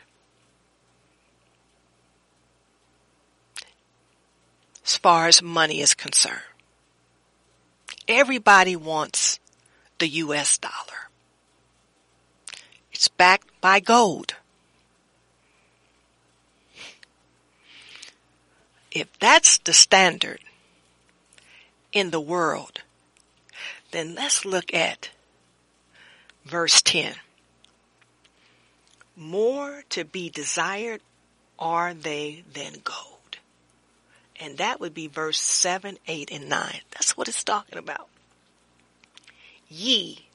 As 4.85 4.99
far 4.99 5.29
as 5.29 5.41
money 5.41 5.81
is 5.81 5.95
concerned. 5.95 6.43
Everybody 8.07 8.77
wants 8.77 9.41
the 9.99 10.09
US 10.09 10.59
dollar. 10.59 11.09
It's 12.93 13.09
backed 13.09 13.49
by 13.63 13.81
gold. 13.81 14.35
If 18.91 19.09
that's 19.21 19.57
the 19.57 19.73
standard 19.73 20.41
in 21.93 22.11
the 22.11 22.21
world, 22.21 22.83
then 23.91 24.15
let's 24.15 24.45
look 24.45 24.75
at 24.75 25.09
verse 26.45 26.83
10. 26.83 27.15
More 29.23 29.85
to 29.91 30.05
be 30.05 30.31
desired 30.31 31.01
are 31.59 31.95
they 31.95 32.43
than 32.53 32.75
gold. 32.83 33.39
And 34.41 34.59
that 34.59 34.81
would 34.81 34.93
be 34.93 35.07
verse 35.07 35.41
7, 35.41 35.99
8, 36.07 36.31
and 36.33 36.49
9. 36.49 36.81
That's 36.91 37.16
what 37.16 37.29
it's 37.29 37.45
talking 37.45 37.79
about. 37.79 38.09
Ye 39.68 40.27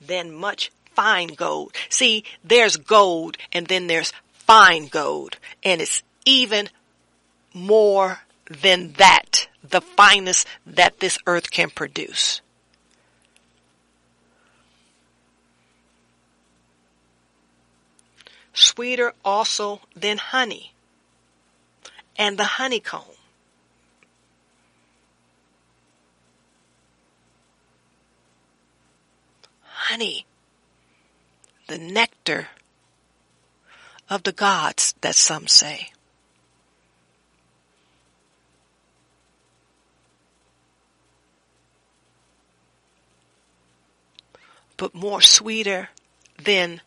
than 0.00 0.34
much 0.34 0.72
fine 0.94 1.28
gold. 1.28 1.72
See, 1.88 2.24
there's 2.42 2.76
gold 2.76 3.36
and 3.52 3.66
then 3.68 3.86
there's 3.86 4.12
fine 4.32 4.88
gold. 4.88 5.36
And 5.62 5.80
it's 5.80 6.02
even 6.24 6.68
more 7.54 8.20
than 8.50 8.92
that, 8.92 9.48
the 9.62 9.80
finest 9.80 10.46
that 10.66 11.00
this 11.00 11.18
earth 11.26 11.50
can 11.50 11.70
produce. 11.70 12.40
Sweeter 18.56 19.12
also 19.22 19.82
than 19.94 20.16
honey 20.16 20.72
and 22.16 22.38
the 22.38 22.44
honeycomb. 22.44 23.02
Honey, 29.62 30.26
the 31.68 31.78
nectar 31.78 32.48
of 34.08 34.22
the 34.22 34.32
gods 34.32 34.94
that 35.02 35.14
some 35.14 35.46
say. 35.46 35.90
But 44.76 44.94
more 44.94 45.20
sweeter 45.20 45.90
than 46.42 46.80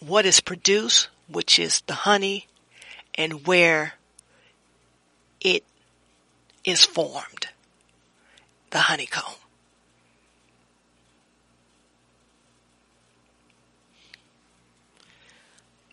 what 0.00 0.26
is 0.26 0.40
produced, 0.40 1.08
which 1.28 1.58
is 1.58 1.82
the 1.86 1.94
honey, 1.94 2.46
and 3.14 3.46
where 3.46 3.94
it 5.40 5.64
is 6.64 6.84
formed, 6.84 7.48
the 8.70 8.78
honeycomb. 8.78 9.34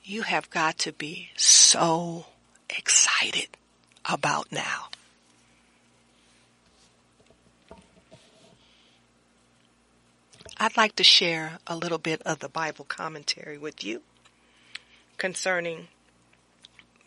You 0.04 0.24
have 0.24 0.49
got 0.49 0.78
to 0.80 0.91
be 0.91 1.30
so 1.38 2.26
excited 2.70 3.47
about 4.06 4.51
now. 4.51 4.89
I'd 10.58 10.78
like 10.78 10.95
to 10.97 11.04
share 11.04 11.60
a 11.66 11.76
little 11.76 11.97
bit 11.97 12.22
of 12.24 12.39
the 12.39 12.49
Bible 12.49 12.86
commentary 12.86 13.58
with 13.58 13.84
you 13.84 14.01
concerning 15.18 15.88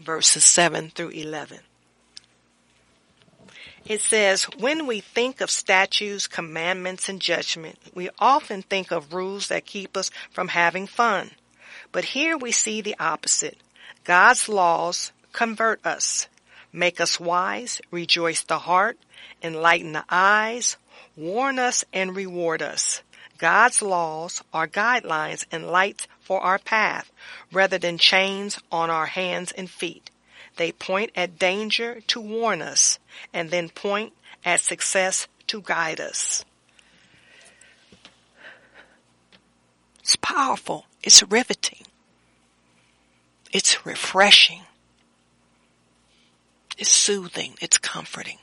verses 0.00 0.44
7 0.44 0.90
through 0.90 1.10
11. 1.10 1.60
It 3.84 4.00
says, 4.00 4.44
when 4.58 4.86
we 4.86 4.98
think 4.98 5.40
of 5.40 5.50
statutes, 5.50 6.26
commandments, 6.26 7.08
and 7.08 7.20
judgment, 7.20 7.78
we 7.94 8.10
often 8.18 8.62
think 8.62 8.90
of 8.90 9.14
rules 9.14 9.46
that 9.48 9.64
keep 9.64 9.96
us 9.96 10.10
from 10.32 10.48
having 10.48 10.88
fun. 10.88 11.30
But 11.92 12.06
here 12.06 12.36
we 12.36 12.50
see 12.50 12.80
the 12.80 12.96
opposite. 12.98 13.58
God's 14.02 14.48
laws 14.48 15.12
convert 15.32 15.86
us, 15.86 16.26
make 16.72 17.00
us 17.00 17.20
wise, 17.20 17.80
rejoice 17.92 18.42
the 18.42 18.58
heart, 18.58 18.98
enlighten 19.40 19.92
the 19.92 20.04
eyes, 20.10 20.76
warn 21.16 21.60
us, 21.60 21.84
and 21.92 22.16
reward 22.16 22.62
us. 22.62 23.02
God's 23.38 23.82
laws 23.82 24.42
are 24.52 24.66
guidelines 24.66 25.44
and 25.50 25.66
lights 25.66 26.06
for 26.20 26.40
our 26.40 26.58
path 26.58 27.10
rather 27.52 27.78
than 27.78 27.98
chains 27.98 28.58
on 28.72 28.90
our 28.90 29.06
hands 29.06 29.52
and 29.52 29.70
feet. 29.70 30.10
They 30.56 30.72
point 30.72 31.12
at 31.14 31.38
danger 31.38 32.00
to 32.08 32.20
warn 32.20 32.62
us 32.62 32.98
and 33.32 33.50
then 33.50 33.68
point 33.68 34.12
at 34.44 34.60
success 34.60 35.28
to 35.48 35.60
guide 35.60 36.00
us. 36.00 36.44
It's 40.00 40.16
powerful. 40.16 40.86
It's 41.02 41.22
riveting. 41.22 41.84
It's 43.52 43.84
refreshing. 43.84 44.62
It's 46.78 46.90
soothing. 46.90 47.54
It's 47.60 47.78
comforting. 47.78 48.38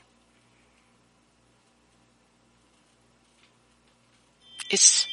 It's 4.73 5.07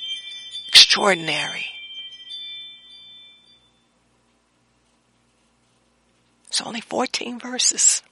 extraordinary. 0.68 1.66
It's 6.46 6.62
only 6.62 6.80
14 6.80 7.38
verses. 7.38 8.02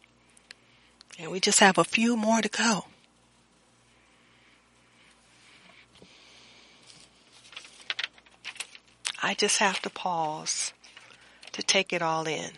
And 1.19 1.31
we 1.31 1.41
just 1.41 1.61
have 1.61 1.79
a 1.79 1.85
few 1.85 2.19
more 2.19 2.43
to 2.43 2.51
go. 2.51 2.85
I 9.23 9.33
just 9.33 9.57
have 9.57 9.81
to 9.81 9.89
pause 9.89 10.75
to 11.53 11.63
take 11.63 11.95
it 11.95 12.03
all 12.03 12.27
in. 12.27 12.51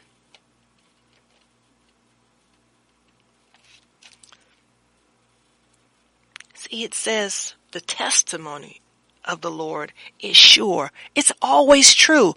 See, 6.54 6.82
it 6.82 6.94
says 6.94 7.54
the 7.72 7.80
testimony 7.80 8.80
of 9.24 9.40
the 9.40 9.50
Lord 9.50 9.92
is 10.20 10.36
sure. 10.36 10.90
It's 11.14 11.32
always 11.40 11.94
true. 11.94 12.34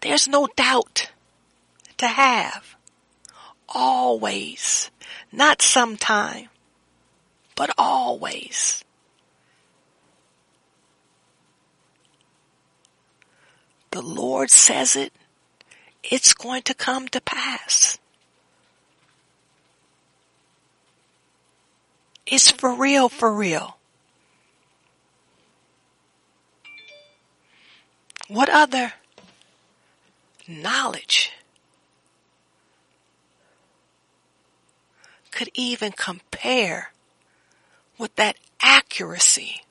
There's 0.00 0.28
no 0.28 0.48
doubt 0.56 1.10
to 1.98 2.06
have. 2.06 2.76
Always. 3.68 4.90
Not 5.32 5.62
sometime, 5.62 6.48
but 7.54 7.70
always. 7.76 8.84
The 13.90 14.02
Lord 14.02 14.50
says 14.50 14.94
it, 14.94 15.12
it's 16.04 16.32
going 16.32 16.62
to 16.62 16.74
come 16.74 17.08
to 17.08 17.20
pass. 17.20 17.98
It's 22.26 22.50
for 22.50 22.72
real, 22.72 23.08
for 23.08 23.34
real. 23.34 23.79
What 28.30 28.48
other 28.48 28.92
knowledge 30.46 31.32
could 35.32 35.50
even 35.54 35.90
compare 35.90 36.92
with 37.98 38.14
that 38.14 38.36
accuracy? 38.62 39.62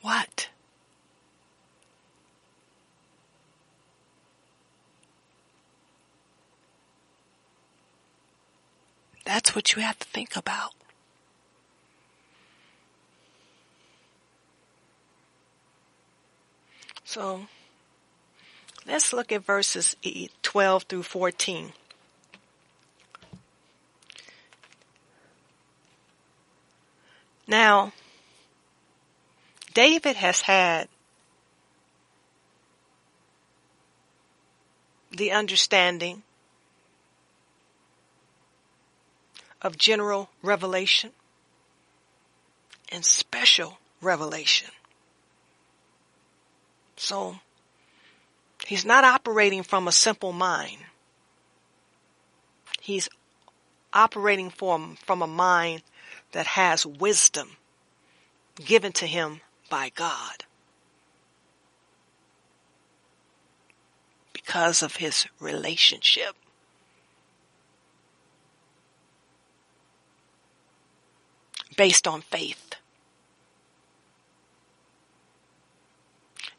What? 0.00 0.48
That's 9.28 9.54
what 9.54 9.76
you 9.76 9.82
have 9.82 9.98
to 9.98 10.06
think 10.06 10.36
about. 10.36 10.72
So 17.04 17.42
let's 18.86 19.12
look 19.12 19.30
at 19.30 19.44
verses 19.44 19.96
12 20.42 20.84
through 20.84 21.02
14. 21.02 21.74
Now, 27.46 27.92
David 29.74 30.16
has 30.16 30.40
had 30.40 30.88
the 35.10 35.32
understanding 35.32 36.22
of 39.62 39.76
general 39.76 40.30
revelation 40.42 41.10
and 42.90 43.04
special 43.04 43.78
revelation. 44.00 44.70
So, 46.96 47.36
he's 48.66 48.84
not 48.84 49.04
operating 49.04 49.62
from 49.62 49.88
a 49.88 49.92
simple 49.92 50.32
mind. 50.32 50.78
He's 52.80 53.08
operating 53.92 54.50
from, 54.50 54.96
from 55.06 55.22
a 55.22 55.26
mind 55.26 55.82
that 56.32 56.46
has 56.46 56.84
wisdom 56.84 57.56
given 58.64 58.92
to 58.92 59.06
him 59.06 59.40
by 59.70 59.90
God. 59.94 60.44
Because 64.32 64.82
of 64.82 64.96
his 64.96 65.26
relationship 65.40 66.34
based 71.78 72.08
on 72.08 72.20
faith. 72.22 72.74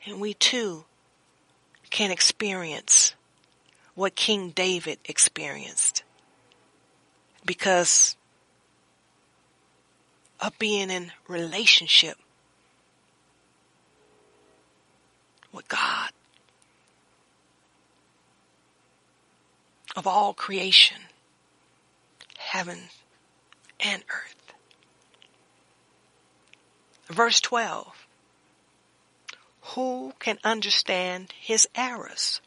And 0.05 0.21
we 0.21 0.33
too 0.33 0.85
can 1.89 2.09
experience 2.09 3.13
what 3.95 4.15
King 4.15 4.51
David 4.51 4.97
experienced 5.03 6.03
because 7.45 8.15
of 10.39 10.57
being 10.57 10.89
in 10.89 11.11
relationship 11.27 12.17
with 15.51 15.67
God 15.67 16.11
of 19.97 20.07
all 20.07 20.33
creation, 20.33 20.97
heaven 22.37 22.79
and 23.81 24.01
earth. 24.09 24.38
Verse 27.09 27.41
12. 27.41 28.07
Who 29.73 30.13
can 30.19 30.37
understand 30.43 31.33
his 31.39 31.67
errors? 31.75 32.41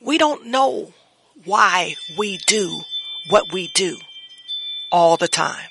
We 0.00 0.18
don't 0.18 0.46
know 0.46 0.92
why 1.44 1.94
we 2.18 2.38
do 2.38 2.80
what 3.28 3.52
we 3.52 3.68
do 3.68 3.98
all 4.90 5.16
the 5.16 5.28
time. 5.28 5.68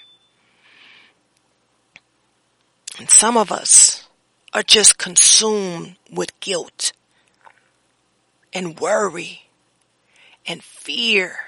And 2.98 3.10
some 3.10 3.36
of 3.36 3.52
us 3.52 4.08
are 4.54 4.64
just 4.64 4.98
consumed 4.98 5.98
with 6.10 6.40
guilt 6.40 6.94
and 8.54 8.80
worry 8.80 9.51
and 10.46 10.64
fear. 10.64 11.40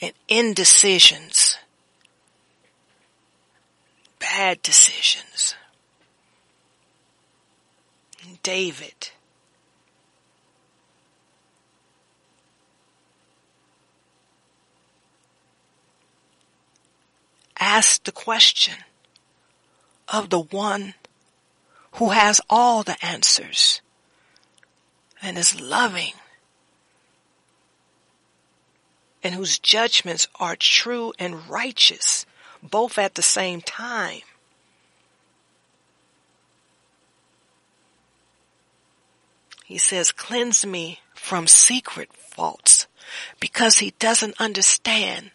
And 0.00 0.12
indecisions, 0.28 1.56
bad 4.18 4.60
decisions. 4.62 5.54
And 8.22 8.42
David 8.42 9.10
asked 17.58 18.04
the 18.04 18.12
question 18.12 18.74
of 20.08 20.30
the 20.30 20.40
one 20.40 20.94
who 21.94 22.10
has 22.10 22.40
all 22.50 22.82
the 22.82 22.96
answers 23.04 23.80
and 25.22 25.38
is 25.38 25.60
loving 25.60 26.12
and 29.22 29.34
whose 29.34 29.58
judgments 29.58 30.26
are 30.40 30.56
true 30.56 31.12
and 31.18 31.48
righteous 31.48 32.26
both 32.62 32.98
at 32.98 33.14
the 33.14 33.22
same 33.22 33.60
time. 33.60 34.20
He 39.64 39.78
says, 39.78 40.12
cleanse 40.12 40.66
me 40.66 41.00
from 41.14 41.46
secret 41.46 42.12
faults 42.12 42.86
because 43.38 43.78
he 43.78 43.94
doesn't 43.98 44.40
understand 44.40 45.30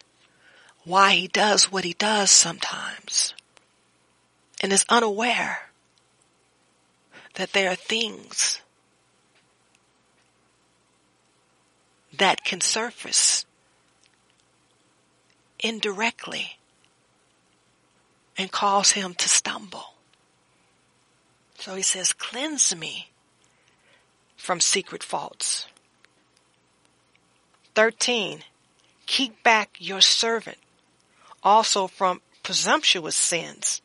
why 0.84 1.14
he 1.14 1.28
does 1.28 1.72
what 1.72 1.84
he 1.84 1.94
does 1.94 2.30
sometimes 2.30 3.34
and 4.62 4.74
is 4.74 4.86
unaware 4.90 5.69
that 7.36 7.54
there 7.54 7.72
are 7.72 7.76
things 7.76 8.62
that 12.18 12.44
can 12.44 12.62
surface 12.62 13.46
indirectly 15.60 16.58
and 18.38 18.52
cause 18.52 18.92
him 18.92 19.14
to 19.14 19.30
stumble. 19.30 19.94
So 21.58 21.76
he 21.76 21.82
says, 21.82 22.14
cleanse 22.14 22.76
me 22.76 23.10
from 24.38 24.62
secret 24.62 25.04
faults. 25.04 25.68
13. 27.76 28.44
Keep 29.06 29.44
back 29.44 29.76
your 29.80 30.02
servant 30.02 30.58
also 31.44 31.88
from 31.88 32.22
presumptuous 32.44 33.16
sins. 33.16 33.82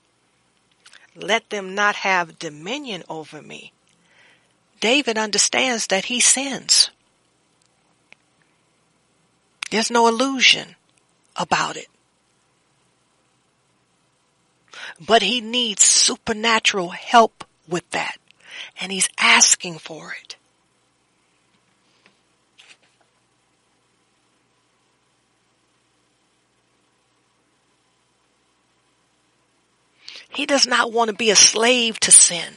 Let 1.17 1.51
them 1.51 1.75
not 1.75 1.97
have 1.97 2.39
dominion 2.39 3.03
over 3.09 3.41
me. 3.43 3.73
David 4.81 5.17
understands 5.17 5.87
that 5.89 6.07
he 6.07 6.21
sins. 6.21 6.91
There's 9.71 9.91
no 9.91 10.07
illusion 10.07 10.77
about 11.37 11.77
it. 11.77 11.89
But 15.01 15.23
he 15.23 15.41
needs 15.41 15.83
supernatural 15.83 16.91
help 16.91 17.45
with 17.69 17.89
that. 17.91 18.19
And 18.81 18.93
he's 18.93 19.09
asking 19.19 19.79
for 19.79 20.15
it. 20.21 20.37
He 30.35 30.47
does 30.47 30.67
not 30.67 30.93
want 30.93 31.11
to 31.11 31.17
be 31.17 31.31
a 31.31 31.37
slave 31.37 32.01
to 32.01 32.11
sin. 32.11 32.55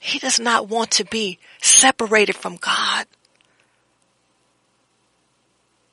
He 0.00 0.18
does 0.18 0.40
not 0.40 0.68
want 0.68 0.90
to 0.92 1.04
be 1.04 1.38
separated 1.60 2.34
from 2.34 2.56
God 2.56 3.06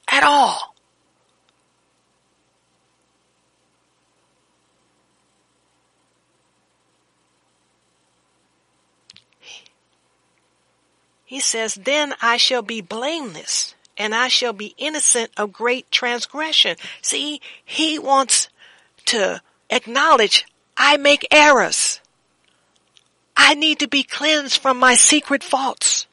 at 0.08 0.24
all. 0.24 0.76
He 11.26 11.40
says, 11.40 11.76
then 11.76 12.14
I 12.22 12.38
shall 12.38 12.62
be 12.62 12.82
blameless 12.82 13.76
and 13.98 14.14
I 14.14 14.30
shall 14.30 14.54
be 14.54 14.76
innocent 14.78 15.32
of 15.38 15.52
great 15.52 15.92
transgression. 15.92 16.78
See, 17.02 17.42
he 17.64 17.98
wants 18.00 18.48
to 19.08 19.42
acknowledge 19.70 20.46
I 20.78 20.98
make 20.98 21.28
errors. 21.32 22.00
I 23.38 23.54
need 23.54 23.80
to 23.80 23.88
be 23.88 24.04
cleansed 24.04 24.62
from 24.62 24.78
my 24.78 24.96
secret 24.96 25.44
faults. 25.44 26.08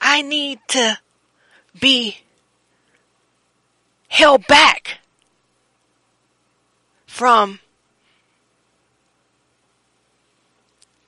I 0.00 0.22
need 0.22 0.58
to 0.68 0.98
be 1.78 2.18
held 4.08 4.46
back 4.46 4.98
from 7.06 7.60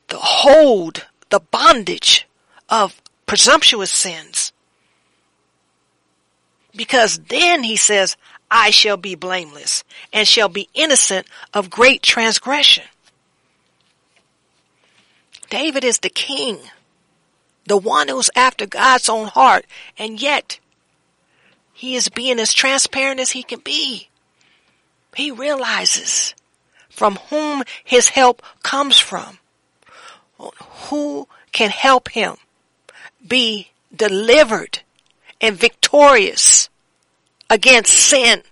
the 0.09 0.19
hold, 0.19 1.07
the 1.31 1.41
bondage 1.41 2.27
of 2.69 3.01
presumptuous 3.27 3.91
sins. 3.91 4.53
Because 6.77 7.19
then 7.29 7.63
he 7.63 7.77
says, 7.77 8.17
I 8.57 8.71
shall 8.71 8.97
be 8.97 9.17
blameless 9.17 9.83
and 10.13 10.29
shall 10.29 10.49
be 10.49 10.69
innocent 10.75 11.27
of 11.53 11.71
great 11.71 12.05
transgression. 12.05 12.85
David 15.51 15.83
is 15.83 15.99
the 15.99 16.09
king, 16.09 16.61
the 17.67 17.77
one 17.77 18.07
who's 18.07 18.31
after 18.37 18.65
God's 18.65 19.09
own 19.09 19.27
heart, 19.27 19.67
and 19.99 20.23
yet 20.23 20.61
he 21.73 21.97
is 21.97 22.09
being 22.09 22.39
as 22.39 22.53
transparent 22.53 23.19
as 23.19 23.33
he 23.33 23.43
can 23.43 23.59
be. 23.59 24.09
He 25.17 25.33
realizes 25.33 26.37
from 26.89 27.17
whom 27.31 27.65
his 27.83 28.11
help 28.11 28.41
comes 28.63 29.01
from, 29.01 29.41
who 30.89 31.27
can 31.51 31.71
help 31.71 32.09
him 32.11 32.37
be 33.27 33.71
delivered 33.93 34.79
and 35.41 35.57
victorious 35.57 36.69
against 37.55 37.93
sin. 37.93 38.43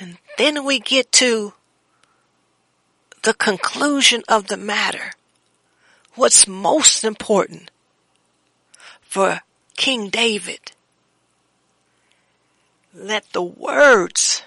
And 0.00 0.18
then 0.36 0.64
we 0.64 0.80
get 0.80 1.12
to 1.12 1.54
the 3.22 3.34
conclusion 3.34 4.24
of 4.28 4.48
the 4.48 4.56
matter. 4.56 5.12
What's 6.16 6.48
most 6.48 7.04
important 7.04 7.70
for 9.00 9.42
King 9.76 10.08
David? 10.08 10.72
Let 12.92 13.32
the 13.32 13.42
words, 13.42 14.42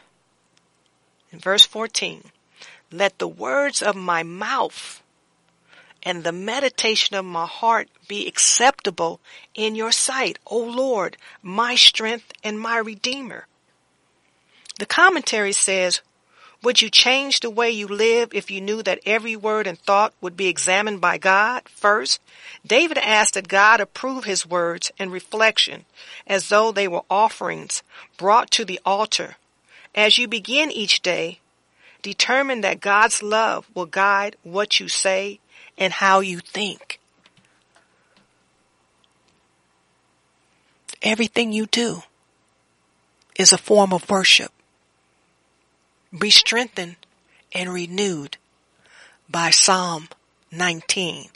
in 1.32 1.40
verse 1.40 1.66
14, 1.66 2.24
let 2.92 3.18
the 3.18 3.30
words 3.30 3.82
of 3.82 3.96
my 3.96 4.24
mouth 4.24 5.02
and 6.04 6.24
the 6.24 6.32
meditation 6.32 7.16
of 7.16 7.26
my 7.26 7.46
heart 7.46 7.90
be 8.08 8.28
acceptable 8.28 9.20
in 9.54 9.76
your 9.76 9.92
sight, 9.92 10.40
O 10.46 10.58
Lord, 10.58 11.18
my 11.42 11.76
strength 11.76 12.32
and 12.44 12.60
my 12.60 12.78
redeemer. 12.78 13.48
The 14.80 14.86
commentary 14.86 15.54
says, 15.54 16.02
would 16.64 16.82
you 16.82 16.90
change 16.90 17.40
the 17.40 17.52
way 17.52 17.70
you 17.70 17.88
live 17.88 18.30
if 18.34 18.50
you 18.50 18.62
knew 18.62 18.82
that 18.82 19.00
every 19.06 19.36
word 19.36 19.68
and 19.68 19.78
thought 19.78 20.14
would 20.22 20.36
be 20.36 20.48
examined 20.48 21.00
by 21.00 21.20
God 21.20 21.70
first? 21.70 22.20
David 22.66 22.98
asked 22.98 23.36
that 23.36 23.48
God 23.48 23.80
approve 23.80 24.24
his 24.24 24.46
words 24.46 24.92
and 24.98 25.12
reflection 25.12 25.86
as 26.26 26.50
though 26.50 26.72
they 26.72 26.88
were 26.88 27.04
offerings 27.10 27.84
brought 28.18 28.50
to 28.52 28.66
the 28.66 28.80
altar. 28.86 29.36
As 29.94 30.18
you 30.18 30.28
begin 30.28 30.72
each 30.72 31.02
day, 31.02 31.40
determine 32.02 32.62
that 32.62 32.82
God's 32.82 33.22
love 33.22 33.68
will 33.76 33.86
guide 33.86 34.36
what 34.42 34.80
you 34.80 34.88
say 34.88 35.40
and 35.78 35.94
how 35.94 36.20
you 36.20 36.40
think. 36.40 37.00
Everything 41.02 41.52
you 41.52 41.68
do 41.68 42.02
is 43.38 43.54
a 43.54 43.58
form 43.58 43.94
of 43.94 44.10
worship. 44.10 44.52
Be 46.18 46.30
strengthened 46.30 46.96
and 47.54 47.72
renewed 47.72 48.38
by 49.30 49.52
Psalm 49.52 50.10
19. 50.52 51.30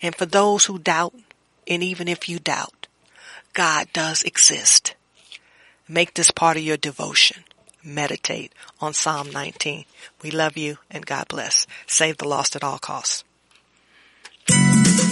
And 0.00 0.14
for 0.14 0.26
those 0.26 0.66
who 0.66 0.78
doubt, 0.78 1.14
and 1.66 1.82
even 1.82 2.08
if 2.08 2.28
you 2.28 2.38
doubt, 2.38 2.86
God 3.52 3.88
does 3.92 4.22
exist. 4.22 4.94
Make 5.88 6.14
this 6.14 6.30
part 6.30 6.56
of 6.56 6.62
your 6.62 6.76
devotion. 6.76 7.44
Meditate 7.84 8.52
on 8.80 8.94
Psalm 8.94 9.30
19. 9.30 9.84
We 10.22 10.30
love 10.30 10.56
you 10.56 10.78
and 10.90 11.04
God 11.04 11.28
bless. 11.28 11.66
Save 11.86 12.18
the 12.18 12.28
lost 12.28 12.54
at 12.54 12.64
all 12.64 12.78
costs. 12.78 13.24
Thank 14.84 15.06
you. 15.06 15.11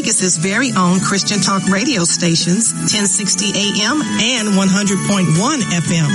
Vegas's 0.00 0.38
very 0.38 0.72
own 0.78 0.98
Christian 1.00 1.40
Talk 1.40 1.68
radio 1.68 2.04
stations, 2.04 2.72
1060 2.72 3.52
AM 3.52 4.00
and 4.00 4.48
100.1 4.56 5.60
FM. 5.60 6.08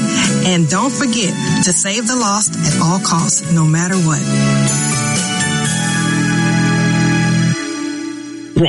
and 0.46 0.70
don't 0.70 0.94
forget 0.94 1.34
to 1.66 1.74
save 1.74 2.08
the 2.08 2.16
lost 2.16 2.56
at 2.56 2.80
all 2.82 3.00
costs, 3.00 3.52
no 3.52 3.66
matter 3.66 3.96
what. 3.96 4.22